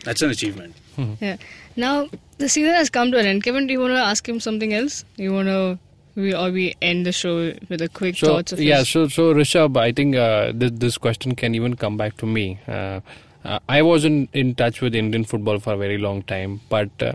That's 0.09 0.23
an 0.23 0.31
achievement. 0.31 0.75
Yeah. 1.21 1.37
Now 1.75 2.09
the 2.39 2.49
season 2.49 2.73
has 2.73 2.89
come 2.89 3.11
to 3.11 3.19
an 3.19 3.27
end. 3.31 3.43
Kevin, 3.43 3.67
do 3.67 3.73
you 3.73 3.79
want 3.79 3.91
to 3.91 3.99
ask 3.99 4.27
him 4.27 4.39
something 4.39 4.73
else? 4.73 5.05
You 5.17 5.31
want 5.33 5.47
to, 5.47 5.77
we 6.15 6.33
or 6.33 6.49
we 6.51 6.63
end 6.81 7.05
the 7.05 7.11
show 7.11 7.35
with 7.69 7.83
a 7.83 7.89
quick 7.89 8.17
So 8.17 8.27
thoughts 8.27 8.51
of 8.53 8.59
yeah, 8.59 8.79
his? 8.79 8.89
so 8.89 9.07
so 9.07 9.33
Rishabh, 9.39 9.77
I 9.77 9.91
think 9.91 10.15
uh, 10.15 10.51
this 10.63 10.71
this 10.83 10.97
question 10.97 11.35
can 11.41 11.53
even 11.59 11.75
come 11.75 11.95
back 11.95 12.17
to 12.23 12.25
me. 12.25 12.45
Uh, 12.67 13.01
uh, 13.45 13.59
I 13.69 13.83
wasn't 13.83 14.33
in 14.33 14.55
touch 14.55 14.81
with 14.81 14.95
Indian 15.01 15.25
football 15.33 15.59
for 15.59 15.73
a 15.73 15.77
very 15.77 15.99
long 15.99 16.23
time, 16.23 16.61
but 16.69 17.03
uh, 17.09 17.13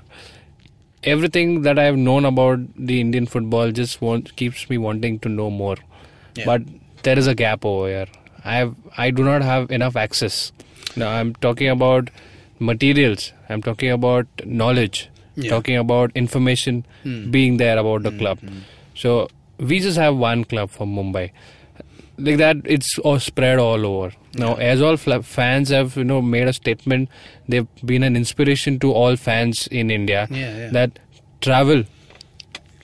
everything 1.03 1.63
that 1.63 1.79
I 1.79 1.85
have 1.85 1.97
known 1.97 2.25
about 2.25 2.61
the 2.77 3.01
Indian 3.01 3.27
football 3.27 3.73
just 3.73 4.01
want, 4.01 4.37
keeps 4.37 4.69
me 4.71 4.79
wanting 4.79 5.19
to 5.27 5.29
know 5.41 5.51
more. 5.51 5.77
Yeah. 6.37 6.45
But 6.53 6.63
there 7.03 7.19
is 7.19 7.27
a 7.27 7.35
gap 7.35 7.65
over 7.65 7.89
here. 7.89 8.07
I 8.45 8.55
have 8.61 8.77
I 8.97 9.11
do 9.11 9.25
not 9.25 9.43
have 9.43 9.71
enough 9.81 9.97
access. 9.97 10.53
Now 10.97 11.11
I'm 11.11 11.35
talking 11.49 11.69
about 11.69 12.15
materials. 12.59 13.33
I'm 13.49 13.63
talking 13.63 13.91
about 13.91 14.27
knowledge. 14.45 15.11
Yeah. 15.37 15.51
Talking 15.51 15.77
about 15.77 16.13
information 16.15 16.87
hmm. 17.03 17.31
being 17.31 17.57
there 17.57 17.77
about 17.77 18.05
the 18.05 18.11
hmm, 18.11 18.19
club. 18.19 18.39
Hmm. 18.39 18.59
So 18.95 19.29
we 19.59 19.81
just 19.81 19.99
have 19.99 20.17
one 20.17 20.45
club 20.45 20.71
from 20.71 20.95
Mumbai. 20.95 21.31
like 22.19 22.37
that 22.37 22.57
it's 22.65 22.99
all 23.01 23.19
spread 23.19 23.59
all 23.59 23.85
over 23.87 24.13
now 24.37 24.55
Aizawl 24.55 25.25
fans 25.25 25.71
have 25.71 25.97
you 25.97 26.05
know 26.05 26.23
made 26.23 26.47
a 26.47 26.53
statement 26.53 27.09
they've 27.49 27.67
been 27.85 28.03
an 28.03 28.17
inspiration 28.17 28.79
to 28.79 28.93
all 28.93 29.17
fans 29.17 29.67
in 29.69 29.91
india 29.91 30.29
Yeah, 30.31 30.57
yeah. 30.57 30.69
that 30.71 30.99
travel 31.41 31.85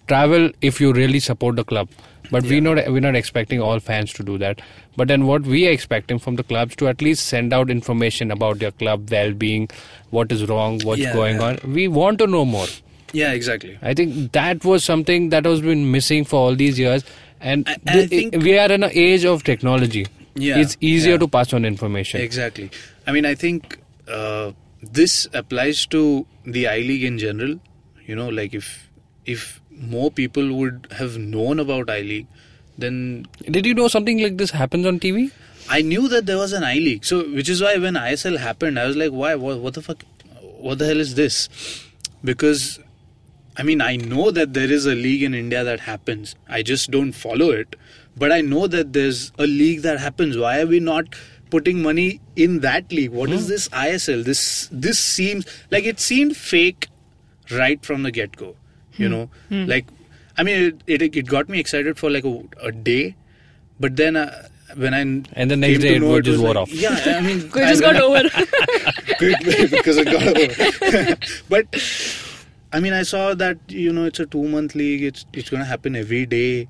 travel 0.09 0.51
if 0.61 0.81
you 0.81 0.93
really 0.93 1.21
support 1.21 1.57
the 1.57 1.65
club 1.65 1.89
but 2.31 2.45
we 2.45 2.61
not 2.61 2.77
we're 2.93 3.01
not 3.01 3.17
expecting 3.17 3.61
all 3.61 3.81
fans 3.81 4.13
to 4.13 4.23
do 4.23 4.37
that 4.39 4.61
but 4.97 5.09
then 5.09 5.27
what 5.27 5.43
we 5.43 5.67
are 5.69 5.71
expecting 5.71 6.19
from 6.19 6.37
the 6.37 6.43
clubs 6.45 6.77
to 6.77 6.89
at 6.89 7.03
least 7.03 7.27
send 7.27 7.53
out 7.53 7.71
information 7.71 8.31
about 8.31 8.59
their 8.59 8.71
club 8.73 9.11
well-being 9.11 9.69
what 10.11 10.31
is 10.33 10.47
wrong 10.49 10.79
what's 10.85 11.01
Yeah, 11.01 11.13
going 11.13 11.37
yeah. 11.37 11.49
on 11.49 11.73
we 11.81 11.89
want 11.89 12.19
to 12.19 12.27
know 12.37 12.45
more 12.45 12.67
Yeah, 13.19 13.33
exactly. 13.37 13.71
I 13.83 13.93
think 13.99 14.19
that 14.35 14.65
was 14.65 14.85
something 14.89 15.25
that 15.31 15.45
has 15.45 15.61
been 15.69 15.81
missing 15.93 16.25
for 16.33 16.37
all 16.41 16.55
these 16.59 16.77
years. 16.81 17.03
And, 17.41 17.69
I- 17.71 17.73
I 17.87 17.93
th- 17.95 18.09
think- 18.11 18.37
we 18.45 18.53
are 18.65 18.67
in 18.75 18.85
an 18.89 18.93
age 19.05 19.25
of 19.31 19.43
technology. 19.49 20.03
Yeah, 20.37 20.59
It's 20.65 20.77
easier 20.81 21.15
yeah. 21.15 21.23
to 21.23 21.29
pass 21.37 21.53
on 21.59 21.65
information. 21.71 22.21
Exactly. 22.27 22.69
I 23.09 23.11
mean, 23.17 23.27
I 23.27 23.35
think 23.35 23.79
uh, 24.19 24.53
this 25.01 25.27
applies 25.43 25.83
to 25.97 26.03
the 26.45 26.69
I 26.69 26.79
League 26.91 27.03
in 27.03 27.19
general. 27.19 27.59
You 28.07 28.15
know, 28.21 28.29
like 28.29 28.55
if 28.55 28.71
if 29.27 29.60
more 29.81 30.11
people 30.11 30.53
would 30.55 30.87
have 30.93 31.17
known 31.19 31.59
about 31.59 31.91
I 31.91 32.01
League, 32.01 32.27
then 32.79 33.27
Did 33.51 33.67
you 33.67 33.75
know 33.75 33.89
something 33.89 34.19
like 34.23 34.37
this 34.37 34.51
happens 34.51 34.87
on 34.87 35.01
TV? 35.01 35.31
I 35.69 35.83
knew 35.83 36.09
that 36.09 36.27
there 36.27 36.39
was 36.39 36.53
an 36.53 36.65
I 36.65 36.75
League. 36.75 37.05
So, 37.05 37.25
which 37.31 37.49
is 37.49 37.63
why 37.63 37.77
when 37.79 37.95
ISL 37.95 38.39
happened, 38.39 38.79
I 38.79 38.87
was 38.87 38.97
like, 38.97 39.11
why? 39.11 39.35
What, 39.35 39.61
what 39.61 39.75
the 39.75 39.83
fuck? 39.83 40.05
What 40.59 40.79
the 40.79 40.87
hell 40.87 40.99
is 40.99 41.15
this? 41.15 41.49
Because, 42.25 42.81
I 43.57 43.63
mean, 43.63 43.81
I 43.81 43.97
know 43.97 44.31
that 44.31 44.53
there 44.53 44.71
is 44.71 44.87
a 44.87 44.95
league 44.95 45.23
in 45.23 45.35
India 45.35 45.65
that 45.65 45.81
happens. 45.81 46.35
I 46.49 46.63
just 46.63 46.91
don't 46.91 47.13
follow 47.13 47.51
it. 47.51 47.77
But 48.17 48.33
I 48.33 48.41
know 48.41 48.67
that 48.67 48.93
there's 48.93 49.33
a 49.39 49.47
league 49.47 49.83
that 49.83 50.01
happens. 50.01 50.37
Why 50.37 50.61
are 50.61 50.67
we 50.67 50.81
not 50.81 51.15
putting 51.51 51.83
money 51.83 52.21
in 52.37 52.61
that 52.61 52.91
league? 52.93 53.11
What 53.11 53.31
is 53.31 53.45
hmm. 53.45 53.49
this 53.49 53.69
ISL? 53.69 54.25
This 54.25 54.69
this 54.73 54.99
seems 54.99 55.47
like 55.71 55.85
it 55.85 56.01
seemed 56.01 56.37
fake 56.37 56.89
right 57.51 57.85
from 57.85 58.03
the 58.03 58.11
get 58.11 58.37
go. 58.37 58.57
You 59.01 59.09
hmm. 59.09 59.13
know, 59.13 59.25
hmm. 59.49 59.65
like 59.75 59.87
I 60.37 60.43
mean, 60.43 60.81
it, 60.87 61.03
it 61.03 61.17
it 61.17 61.27
got 61.27 61.49
me 61.49 61.61
excited 61.61 61.99
for 61.99 62.11
like 62.11 62.25
a, 62.25 62.43
a 62.63 62.73
day, 62.73 63.17
but 63.79 63.97
then 63.97 64.17
uh, 64.17 64.49
when 64.77 64.95
I 64.95 65.01
And 65.01 65.51
the 65.51 65.57
next 65.57 65.81
day 65.81 65.91
to 65.91 65.95
it 65.97 66.01
know 66.01 66.11
would 66.13 66.25
just 66.25 66.41
wore 66.41 66.55
like- 66.55 66.63
off. 66.63 66.73
Yeah, 66.73 67.17
I 67.19 67.21
mean, 67.21 67.39
It 67.55 67.69
just 67.69 67.83
I- 67.83 67.93
got 67.93 68.01
over. 68.01 68.29
quick 69.19 69.71
because 69.71 69.97
it 69.99 70.05
got 70.05 70.23
over. 70.23 71.17
but 71.49 71.67
I 72.73 72.81
mean, 72.81 72.93
I 72.93 73.03
saw 73.03 73.35
that 73.35 73.59
you 73.69 73.93
know 73.93 74.05
it's 74.05 74.21
a 74.21 74.27
two 74.27 74.47
month 74.49 74.75
league. 74.75 75.03
It's 75.03 75.27
it's 75.33 75.51
going 75.51 75.61
to 75.61 75.67
happen 75.67 75.97
every 75.97 76.27
day. 76.27 76.69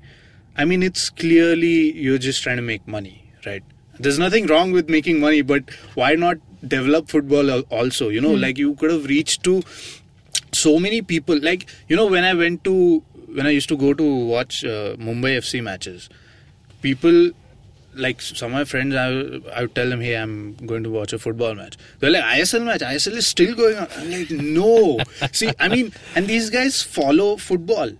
I 0.57 0.65
mean, 0.65 0.83
it's 0.83 1.09
clearly 1.09 1.93
you're 1.93 2.17
just 2.17 2.43
trying 2.43 2.57
to 2.57 2.61
make 2.61 2.87
money, 2.87 3.31
right? 3.45 3.63
There's 3.99 4.19
nothing 4.19 4.47
wrong 4.47 4.71
with 4.71 4.89
making 4.89 5.19
money, 5.19 5.41
but 5.41 5.69
why 5.93 6.15
not 6.15 6.37
develop 6.67 7.07
football 7.07 7.61
also? 7.81 8.09
You 8.09 8.21
know, 8.21 8.35
hmm. 8.35 8.41
like 8.41 8.57
you 8.57 8.75
could 8.75 8.91
have 8.91 9.05
reached 9.05 9.43
to 9.43 9.61
so 10.51 10.79
many 10.79 11.01
people. 11.01 11.39
Like 11.39 11.67
you 11.87 11.95
know, 11.95 12.07
when 12.07 12.23
I 12.23 12.33
went 12.33 12.63
to 12.65 13.03
when 13.33 13.45
I 13.45 13.51
used 13.51 13.69
to 13.69 13.77
go 13.77 13.93
to 13.93 14.25
watch 14.25 14.63
uh, 14.63 14.95
Mumbai 14.97 15.37
FC 15.37 15.63
matches, 15.63 16.09
people 16.81 17.31
like 17.93 18.21
some 18.21 18.51
of 18.51 18.53
my 18.53 18.63
friends, 18.63 18.95
I, 18.95 19.57
I 19.57 19.61
would 19.63 19.75
tell 19.75 19.89
them, 19.89 20.01
hey, 20.01 20.15
I'm 20.15 20.55
going 20.65 20.83
to 20.83 20.89
watch 20.89 21.13
a 21.13 21.19
football 21.19 21.55
match. 21.55 21.77
They're 21.99 22.09
like, 22.09 22.23
ISL 22.23 22.63
match, 22.63 22.81
ISL 22.81 23.13
is 23.13 23.27
still 23.27 23.55
going 23.55 23.77
on. 23.77 23.87
I'm 23.97 24.11
like, 24.11 24.31
no. 24.31 24.99
See, 25.33 25.51
I 25.59 25.67
mean, 25.67 25.91
and 26.15 26.27
these 26.27 26.49
guys 26.49 26.81
follow 26.81 27.37
football. 27.37 27.91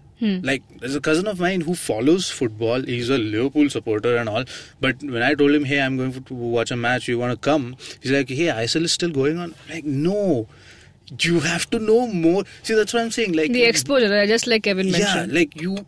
Like, 0.44 0.62
there's 0.80 0.96
a 0.96 1.02
cousin 1.02 1.28
of 1.28 1.40
mine 1.40 1.62
who 1.62 1.74
follows 1.74 2.30
football. 2.30 2.84
He's 2.84 3.10
a 3.10 3.18
Liverpool 3.18 3.70
supporter 3.70 4.18
and 4.18 4.30
all. 4.30 4.44
But 4.80 5.02
when 5.02 5.24
I 5.24 5.34
told 5.34 5.52
him, 5.52 5.66
hey, 5.66 5.82
I'm 5.82 5.98
going 5.98 6.14
to 6.14 6.34
watch 6.34 6.70
a 6.70 6.76
match, 6.76 7.08
you 7.08 7.18
want 7.18 7.32
to 7.32 7.38
come? 7.38 7.76
He's 8.02 8.12
like, 8.12 8.30
hey, 8.30 8.46
ISL 8.46 8.84
is 8.84 8.94
still 8.94 9.10
going 9.10 9.40
on. 9.40 9.56
I'm 9.68 9.74
like, 9.74 9.84
no. 9.84 10.48
You 11.19 11.41
have 11.41 11.69
to 11.71 11.80
know 11.80 12.08
more. 12.08 12.45
See, 12.63 12.74
that's 12.74 12.93
what 12.93 13.04
I'm 13.04 13.12
saying. 13.12 13.34
Like 13.34 13.52
the 13.52 13.63
exposure, 13.63 14.26
just 14.28 14.47
like 14.47 14.63
Kevin 14.63 14.88
yeah 14.88 15.00
mentioned. 15.00 15.34
like 15.34 15.60
you 15.60 15.86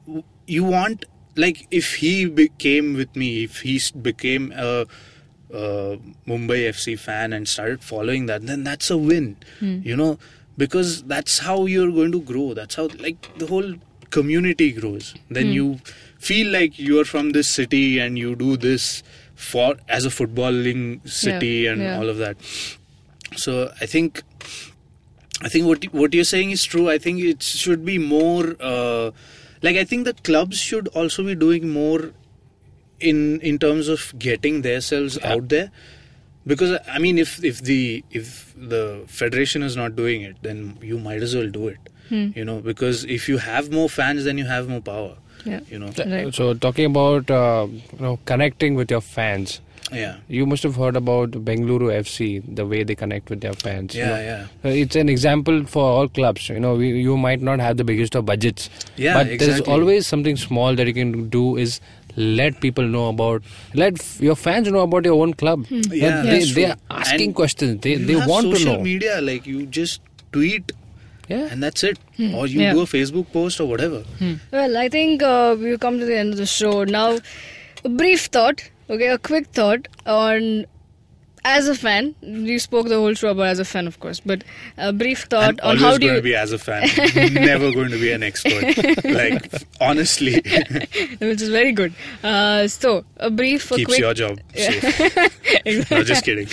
you 0.48 0.64
want 0.64 1.06
like 1.36 1.68
if 1.72 1.96
he 1.96 2.26
became 2.26 2.94
with 2.94 3.16
me 3.16 3.44
if 3.44 3.62
he 3.62 3.82
became 4.02 4.52
a, 4.56 4.86
uh 5.54 5.96
mumbai 6.28 6.70
fc 6.70 6.98
fan 7.00 7.34
and 7.34 7.48
started 7.48 7.84
following 7.84 8.26
that 8.26 8.46
then 8.46 8.64
that's 8.64 8.90
a 8.90 8.98
win 8.98 9.36
you 9.62 9.96
know 9.96 10.18
because 10.58 11.04
that's 11.04 11.40
how 11.40 11.66
you're 11.66 11.92
going 11.92 12.12
to 12.12 12.22
grow 12.22 12.54
that's 12.54 12.76
how 12.76 12.88
like 13.00 13.30
the 13.38 13.48
whole 13.48 13.74
community 14.10 14.72
grows 14.72 15.14
then 15.30 15.48
you 15.48 15.80
feel 16.20 16.52
like 16.52 16.78
you're 16.78 17.06
from 17.06 17.32
this 17.32 17.50
city 17.50 18.00
and 18.00 18.18
you 18.18 18.36
do 18.36 18.56
this 18.58 19.04
for 19.36 19.76
as 19.90 20.06
a 20.06 20.10
footballing 20.10 21.08
city 21.08 21.68
and 21.68 21.82
yeah. 21.82 21.98
all 21.98 22.10
of 22.10 22.18
that 22.18 22.38
so 23.36 23.72
i 23.82 23.86
think 23.86 24.22
I 25.44 25.50
think 25.50 25.66
what 25.68 25.84
what 26.02 26.14
you're 26.14 26.24
saying 26.34 26.52
is 26.52 26.64
true. 26.64 26.90
I 26.90 26.98
think 26.98 27.20
it 27.22 27.44
should 27.44 27.86
be 27.86 27.98
more 27.98 28.56
uh, 28.60 29.12
like 29.62 29.76
I 29.76 29.84
think 29.84 30.06
the 30.06 30.14
clubs 30.30 30.58
should 30.58 30.88
also 30.90 31.24
be 31.24 31.36
doing 31.36 31.70
more 31.70 32.12
in 33.00 33.40
in 33.42 33.58
terms 33.60 33.88
of 33.88 34.14
getting 34.18 34.62
themselves 34.62 35.18
out 35.24 35.50
there 35.50 35.72
because 36.52 36.78
I 36.88 37.00
mean 37.00 37.18
if 37.18 37.44
if 37.44 37.62
the 37.62 38.04
if 38.12 38.54
the 38.56 39.04
federation 39.08 39.64
is 39.64 39.76
not 39.76 39.96
doing 39.98 40.22
it 40.22 40.38
then 40.42 40.78
you 40.82 40.98
might 41.00 41.22
as 41.28 41.36
well 41.36 41.50
do 41.50 41.68
it 41.68 41.78
you 42.40 42.46
know 42.46 42.60
because 42.62 43.04
if 43.06 43.28
you 43.28 43.38
have 43.40 43.72
more 43.72 43.90
fans 43.90 44.24
then 44.26 44.38
you 44.38 44.46
have 44.46 44.68
more 44.70 44.82
power 44.82 45.14
Yeah. 45.52 45.62
you 45.70 45.80
know 45.80 45.88
Right. 46.10 46.34
So 46.40 46.54
talking 46.66 46.86
about 46.90 47.32
uh, 47.38 47.68
you 47.72 48.00
know 48.06 48.12
connecting 48.32 48.76
with 48.82 48.92
your 48.96 49.02
fans, 49.02 49.56
yeah 49.94 50.16
you 50.28 50.46
must 50.46 50.64
have 50.64 50.76
heard 50.76 50.96
about 50.96 51.32
Bengaluru 51.50 51.90
FC, 52.00 52.42
the 52.60 52.66
way 52.66 52.84
they 52.84 52.96
connect 52.96 53.30
with 53.30 53.42
their 53.42 53.54
fans. 53.54 53.96
you 53.96 54.02
yeah 54.02 54.10
know. 54.10 54.22
yeah 54.30 54.70
Uh, 54.70 54.76
It's 54.84 54.96
an 54.96 55.10
example 55.10 55.66
for 55.66 55.84
all 55.84 56.08
clubs. 56.20 56.50
You 56.50 56.60
know, 56.60 56.76
we, 56.76 56.90
you 57.08 57.18
might 57.18 57.42
not 57.42 57.60
have 57.60 57.78
the 57.78 57.84
biggest 57.84 58.16
of 58.16 58.26
budgets, 58.26 58.70
Yeah, 58.98 59.14
but 59.24 59.38
there's 59.40 59.62
always 59.62 60.08
something 60.08 60.38
small 60.46 60.76
that 60.76 60.88
you 60.88 60.94
can 60.94 61.30
do. 61.30 61.44
Is 61.66 61.80
let 62.16 62.60
people 62.62 62.84
know 62.96 63.08
about, 63.10 63.42
let 63.74 64.00
f- 64.00 64.22
your 64.22 64.36
fans 64.36 64.68
know 64.78 64.82
about 64.82 65.06
your 65.06 65.20
own 65.22 65.34
club. 65.34 65.66
Yeah, 65.70 65.82
That 66.10 66.24
they, 66.26 66.30
that's 66.40 66.54
they 66.54 66.66
true. 66.66 66.74
are 66.74 67.00
asking 67.06 67.28
And 67.30 67.36
questions. 67.36 67.82
They 67.82 67.92
you 67.98 68.06
they 68.12 68.14
have 68.20 68.30
want 68.30 68.46
to 68.46 68.52
know 68.52 68.58
social 68.58 68.84
media 68.84 69.20
like 69.22 69.48
you 69.54 69.66
just 69.82 70.02
tweet 70.32 70.72
Yeah. 71.30 71.48
and 71.52 71.64
that's 71.64 71.84
it 71.90 71.98
or 72.38 72.46
you 72.52 72.62
Yeah. 72.62 72.74
do 72.78 72.82
a 72.82 72.88
facebook 72.92 73.28
post 73.34 73.60
or 73.64 73.68
whatever 73.68 74.00
Well, 74.56 74.78
I 74.84 74.90
think 74.96 75.24
uh, 75.24 75.56
we've 75.60 75.80
come 75.88 75.98
to 76.04 76.06
the 76.10 76.18
end 76.24 76.34
of 76.38 76.40
the 76.44 76.48
show. 76.54 76.74
Now, 76.84 77.06
a 77.86 77.90
brief 78.02 78.26
thought, 78.38 78.62
okay, 78.90 79.08
a 79.08 79.18
quick 79.18 79.48
thought 79.48 79.88
on 80.06 80.66
as 81.46 81.68
a 81.68 81.76
fan. 81.76 82.16
You 82.22 82.58
spoke 82.60 82.88
the 82.88 82.96
whole 82.96 83.14
show 83.14 83.30
about 83.30 83.48
as 83.48 83.60
a 83.60 83.66
fan, 83.66 83.86
of 83.88 84.00
course, 84.00 84.20
but 84.22 84.44
a 84.78 84.94
brief 84.94 85.24
thought 85.24 85.60
I'm 85.62 85.72
on 85.72 85.78
how 85.78 85.94
do 85.98 86.00
going 86.00 86.14
you. 86.14 86.20
to 86.20 86.24
be 86.24 86.36
as 86.36 86.52
a 86.54 86.58
fan, 86.58 86.88
never 87.34 87.72
going 87.74 87.90
to 87.92 88.00
be 88.00 88.12
an 88.12 88.24
expert. 88.24 89.04
like 89.06 89.52
honestly, 89.82 90.36
which 91.20 91.42
is 91.42 91.50
very 91.50 91.72
good. 91.74 91.94
Uh, 92.24 92.68
so, 92.68 93.04
a 93.18 93.30
brief, 93.30 93.70
a 93.72 93.76
keeps 93.76 93.88
quick, 93.88 94.00
your 94.00 94.14
job 94.14 94.40
safe. 94.56 95.92
no, 95.92 96.04
just 96.04 96.24
kidding. 96.24 96.48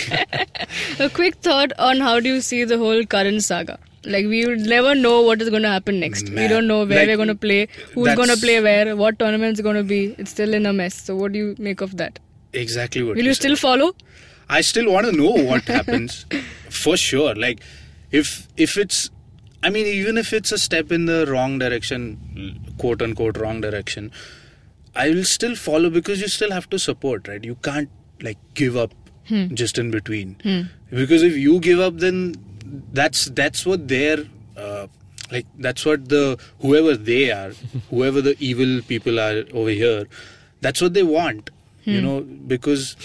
a 0.99 1.09
quick 1.09 1.35
thought 1.35 1.71
on 1.79 1.99
how 1.99 2.19
do 2.19 2.27
you 2.33 2.41
see 2.41 2.63
the 2.65 2.77
whole 2.77 3.05
current 3.05 3.43
saga. 3.43 3.79
Like 4.03 4.25
we 4.25 4.45
would 4.45 4.61
never 4.61 4.95
know 4.95 5.21
what 5.21 5.41
is 5.41 5.49
going 5.49 5.61
to 5.61 5.69
happen 5.69 5.99
next. 5.99 6.29
We 6.29 6.47
don't 6.47 6.67
know 6.67 6.85
where 6.85 6.99
Like, 6.99 7.07
we're 7.07 7.17
going 7.17 7.27
to 7.27 7.35
play, 7.35 7.67
who's 7.93 8.15
going 8.15 8.29
to 8.29 8.37
play 8.37 8.59
where, 8.61 8.95
what 8.95 9.19
tournament's 9.19 9.61
going 9.61 9.75
to 9.75 9.83
be. 9.83 10.15
It's 10.17 10.31
still 10.31 10.53
in 10.53 10.65
a 10.65 10.73
mess. 10.73 10.95
So 11.01 11.15
what 11.15 11.33
do 11.33 11.39
you 11.39 11.55
make 11.59 11.81
of 11.81 11.97
that? 11.97 12.19
Exactly 12.53 13.03
what 13.03 13.15
Will 13.15 13.23
you 13.23 13.33
said. 13.33 13.41
still 13.41 13.55
follow? 13.55 13.95
I 14.49 14.61
still 14.61 14.91
want 14.91 15.05
to 15.05 15.11
know 15.11 15.31
what 15.31 15.63
happens 15.63 16.25
for 16.69 16.97
sure. 16.97 17.35
Like 17.35 17.61
if 18.11 18.47
if 18.57 18.77
it's, 18.77 19.09
I 19.63 19.69
mean, 19.69 19.85
even 19.85 20.17
if 20.17 20.33
it's 20.33 20.51
a 20.51 20.57
step 20.57 20.91
in 20.91 21.05
the 21.05 21.25
wrong 21.27 21.59
direction, 21.59 22.73
quote 22.77 23.01
unquote 23.01 23.37
wrong 23.37 23.61
direction, 23.61 24.11
I 24.95 25.09
will 25.09 25.23
still 25.23 25.55
follow 25.55 25.89
because 25.89 26.19
you 26.19 26.27
still 26.27 26.51
have 26.51 26.69
to 26.71 26.79
support, 26.79 27.27
right? 27.27 27.43
You 27.43 27.55
can't 27.55 27.89
like 28.21 28.37
give 28.53 28.75
up 28.75 28.93
hmm. 29.27 29.53
just 29.53 29.77
in 29.77 29.91
between 29.91 30.35
hmm. 30.43 30.61
because 30.89 31.23
if 31.23 31.35
you 31.35 31.59
give 31.59 31.79
up, 31.79 31.97
then 31.97 32.35
that's 32.93 33.25
that's 33.25 33.65
what 33.65 33.87
their 33.87 34.25
uh, 34.57 34.87
like 35.31 35.45
that's 35.59 35.85
what 35.85 36.09
the 36.09 36.39
whoever 36.59 36.95
they 36.95 37.31
are, 37.31 37.51
whoever 37.89 38.21
the 38.21 38.35
evil 38.39 38.81
people 38.87 39.19
are 39.19 39.43
over 39.53 39.69
here, 39.69 40.07
that's 40.61 40.81
what 40.81 40.93
they 40.93 41.03
want, 41.03 41.49
you 41.83 41.99
hmm. 41.99 42.05
know, 42.05 42.21
because 42.21 42.95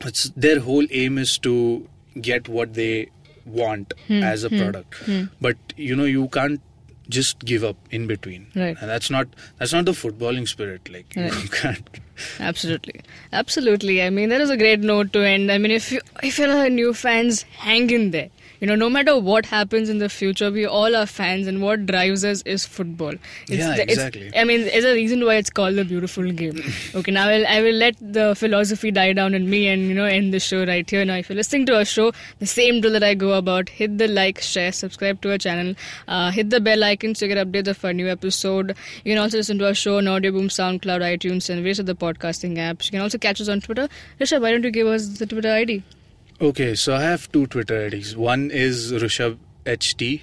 it's 0.00 0.30
their 0.30 0.60
whole 0.60 0.86
aim 0.90 1.18
is 1.18 1.38
to 1.38 1.88
get 2.20 2.48
what 2.48 2.74
they 2.74 3.08
want 3.44 3.94
hmm. 4.06 4.22
as 4.22 4.44
a 4.44 4.48
hmm. 4.48 4.58
product 4.58 4.94
but 5.40 5.56
you 5.76 5.96
know 5.96 6.04
you 6.04 6.28
can't 6.28 6.60
just 7.08 7.38
give 7.46 7.64
up 7.64 7.76
in 7.90 8.06
between 8.06 8.46
Right. 8.54 8.76
and 8.78 8.90
that's 8.90 9.10
not 9.10 9.28
that's 9.58 9.72
not 9.72 9.86
the 9.86 9.92
footballing 9.92 10.46
spirit 10.46 10.90
like 10.90 11.16
you 11.16 11.22
Right. 11.22 11.52
can't 11.62 12.00
Absolutely, 12.40 13.00
absolutely. 13.32 14.02
I 14.02 14.10
mean, 14.10 14.28
that 14.30 14.40
is 14.40 14.50
a 14.50 14.56
great 14.56 14.80
note 14.80 15.12
to 15.12 15.20
end. 15.20 15.52
I 15.52 15.58
mean, 15.58 15.70
if 15.70 15.92
you 15.92 16.00
if 16.22 16.38
you're 16.38 16.50
a 16.50 16.68
new 16.68 16.92
fans, 16.92 17.42
hang 17.42 17.90
in 17.90 18.10
there. 18.10 18.30
You 18.60 18.66
know, 18.66 18.74
no 18.74 18.90
matter 18.90 19.16
what 19.18 19.46
happens 19.46 19.88
in 19.88 19.98
the 19.98 20.08
future, 20.08 20.50
we 20.50 20.66
all 20.66 20.96
are 20.96 21.06
fans, 21.06 21.46
and 21.46 21.62
what 21.62 21.86
drives 21.86 22.24
us 22.24 22.42
is 22.42 22.66
football. 22.66 23.12
It's 23.46 23.58
Yeah, 23.58 23.76
the- 23.76 23.82
exactly. 23.82 24.30
I 24.36 24.44
mean, 24.44 24.62
there's 24.62 24.84
a 24.84 24.94
reason 24.94 25.24
why 25.24 25.36
it's 25.36 25.50
called 25.50 25.76
the 25.76 25.84
beautiful 25.84 26.30
game. 26.32 26.60
okay, 26.94 27.12
now 27.12 27.28
I'll, 27.28 27.46
I 27.46 27.62
will 27.62 27.74
let 27.74 27.96
the 28.00 28.34
philosophy 28.34 28.90
die 28.90 29.12
down 29.12 29.34
in 29.34 29.48
me 29.48 29.68
and, 29.68 29.82
you 29.88 29.94
know, 29.94 30.04
end 30.04 30.34
the 30.34 30.40
show 30.40 30.64
right 30.66 30.88
here. 30.88 31.04
Now, 31.04 31.14
if 31.16 31.28
you're 31.28 31.36
listening 31.36 31.66
to 31.66 31.76
our 31.76 31.84
show, 31.84 32.12
the 32.40 32.46
same 32.46 32.80
drill 32.80 32.94
that 32.94 33.04
I 33.04 33.14
go 33.14 33.34
about, 33.34 33.68
hit 33.68 33.96
the 33.98 34.08
like, 34.08 34.40
share, 34.40 34.72
subscribe 34.72 35.20
to 35.22 35.30
our 35.32 35.38
channel, 35.38 35.74
uh, 36.08 36.30
hit 36.30 36.50
the 36.50 36.60
bell 36.60 36.82
icon 36.82 37.14
to 37.14 37.28
get 37.28 37.38
updates 37.46 37.68
of 37.68 37.84
our 37.84 37.92
new 37.92 38.08
episode. 38.08 38.74
You 39.04 39.12
can 39.14 39.18
also 39.22 39.36
listen 39.36 39.58
to 39.58 39.66
our 39.68 39.74
show 39.74 39.98
on 39.98 40.04
Audioboom, 40.04 40.46
SoundCloud, 40.50 41.00
iTunes, 41.02 41.48
and 41.48 41.60
various 41.60 41.78
other 41.80 41.94
podcasting 41.94 42.56
apps. 42.56 42.86
You 42.86 42.92
can 42.92 43.00
also 43.02 43.18
catch 43.18 43.40
us 43.40 43.48
on 43.48 43.60
Twitter. 43.60 43.88
Rishabh, 44.20 44.40
why 44.42 44.50
don't 44.50 44.64
you 44.64 44.70
give 44.70 44.86
us 44.88 45.06
the 45.18 45.26
Twitter 45.26 45.52
ID? 45.52 45.82
Okay, 46.40 46.76
so 46.76 46.94
I 46.94 47.02
have 47.02 47.32
two 47.32 47.48
Twitter 47.48 47.86
IDs. 47.86 48.16
One 48.16 48.52
is 48.52 48.92
Rushabh 48.92 49.38
HT 49.66 50.22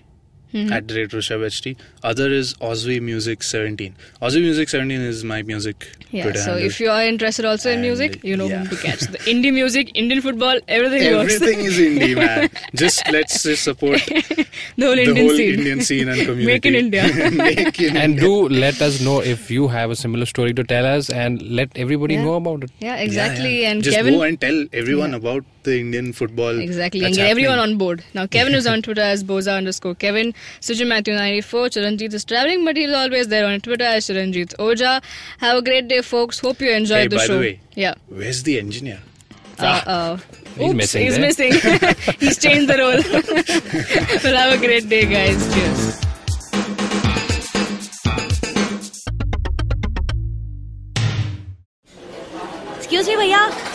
Mm-hmm. 0.56 0.72
at 0.76 0.88
the 0.88 0.96
rate 0.96 1.10
Rushabh 1.10 1.42
HT. 1.46 1.76
Other 2.10 2.28
is 2.32 2.56
Osby 2.62 3.00
Music 3.02 3.44
17. 3.44 3.94
Osby 4.22 4.40
Music 4.42 4.70
17 4.70 5.02
is 5.02 5.24
my 5.32 5.42
music 5.50 5.88
Yeah, 6.12 6.24
Twitter 6.24 6.40
so 6.44 6.52
handle. 6.52 6.68
if 6.68 6.80
you 6.80 6.90
are 6.90 7.04
interested 7.04 7.44
also 7.50 7.72
in 7.72 7.82
music, 7.82 8.24
you 8.24 8.38
know 8.38 8.46
yeah. 8.48 8.60
whom 8.60 8.70
to 8.70 8.78
catch. 8.84 9.02
The 9.16 9.18
indie 9.34 9.52
music, 9.54 9.92
Indian 10.04 10.22
football, 10.22 10.62
everything, 10.70 11.14
works. 11.16 11.36
Everything 11.36 11.66
is 11.72 11.78
indie, 11.88 12.16
man. 12.22 12.50
Just 12.84 13.12
let's 13.12 13.44
just 13.44 13.64
support 13.64 14.00
the 14.06 14.86
whole 14.86 14.96
the 14.96 15.04
Indian 15.04 15.28
whole 15.28 15.36
scene. 15.42 15.54
Indian 15.60 15.82
scene 15.82 16.08
and 16.08 16.22
community. 16.22 16.46
Make 16.54 16.66
in 16.72 16.76
India. 16.76 17.04
Make 17.42 17.82
in 17.82 17.98
And 17.98 18.14
India. 18.14 18.22
do 18.22 18.48
let 18.50 18.82
us 18.82 19.02
know 19.02 19.20
if 19.34 19.52
you 19.52 19.68
have 19.68 19.92
a 19.92 19.96
similar 20.04 20.26
story 20.26 20.54
to 20.54 20.64
tell 20.64 20.86
us 20.86 21.10
and 21.10 21.42
let 21.62 21.70
everybody 21.76 22.14
Yeah. 22.16 22.24
know 22.30 22.36
about 22.36 22.64
it. 22.64 22.72
Yeah, 22.80 22.96
Yeah, 22.96 23.02
exactly. 23.10 23.62
yeah. 23.64 23.72
And 23.72 23.84
just 23.84 23.98
Kevin. 23.98 24.14
go 24.14 24.22
and 24.22 24.40
tell 24.40 24.64
everyone 24.72 25.12
Yeah. 25.12 25.18
about 25.18 25.44
the 25.64 25.80
Indian 25.80 26.14
football. 26.14 26.60
Exactly, 26.64 27.04
and 27.04 27.16
get 27.16 27.28
everyone 27.30 27.58
on 27.60 27.76
board. 27.78 28.04
Now, 28.14 28.28
Kevin 28.28 28.54
is 28.54 28.68
on 28.68 28.84
Twitter 28.84 29.02
as 29.02 29.24
Boza 29.24 29.58
underscore 29.58 29.96
Kevin. 29.96 30.34
Sujan 30.62 30.88
Matthew 30.88 31.14
94. 31.16 31.70
Charanjit 31.70 32.14
is 32.14 32.26
traveling, 32.26 32.66
but 32.66 32.78
he's 32.78 32.92
always 32.92 33.28
there 33.28 33.46
on 33.46 33.60
Twitter 33.62 33.86
as 33.86 34.08
Charanjit 34.08 34.56
Oja. 34.58 35.02
Have 35.40 35.58
a 35.58 35.62
great 35.62 35.88
day, 35.88 36.02
folks. 36.02 36.40
Hope 36.40 36.62
you 36.62 36.72
enjoyed 36.72 36.98
hey, 36.98 37.08
the 37.08 37.16
by 37.18 37.26
show. 37.26 37.34
The 37.34 37.40
way, 37.40 37.60
yeah. 37.76 37.94
Where's 38.08 38.44
the 38.44 38.60
engineer? 38.60 39.00
Uh 39.58 39.82
oh. 39.88 40.20
he's 40.58 40.68
oops, 40.68 40.76
missing. 40.76 41.02
He's 41.04 41.18
there. 41.18 41.22
missing. 41.22 41.52
he's 42.20 42.38
changed 42.38 42.68
the 42.68 42.78
role. 42.78 44.24
well, 44.24 44.36
have 44.36 44.54
a 44.54 44.66
great 44.66 44.90
day, 44.90 45.06
guys. 45.06 45.54
Cheers. 45.54 46.06
Excuse 52.78 53.08
me, 53.08 53.16
भैया 53.16 53.75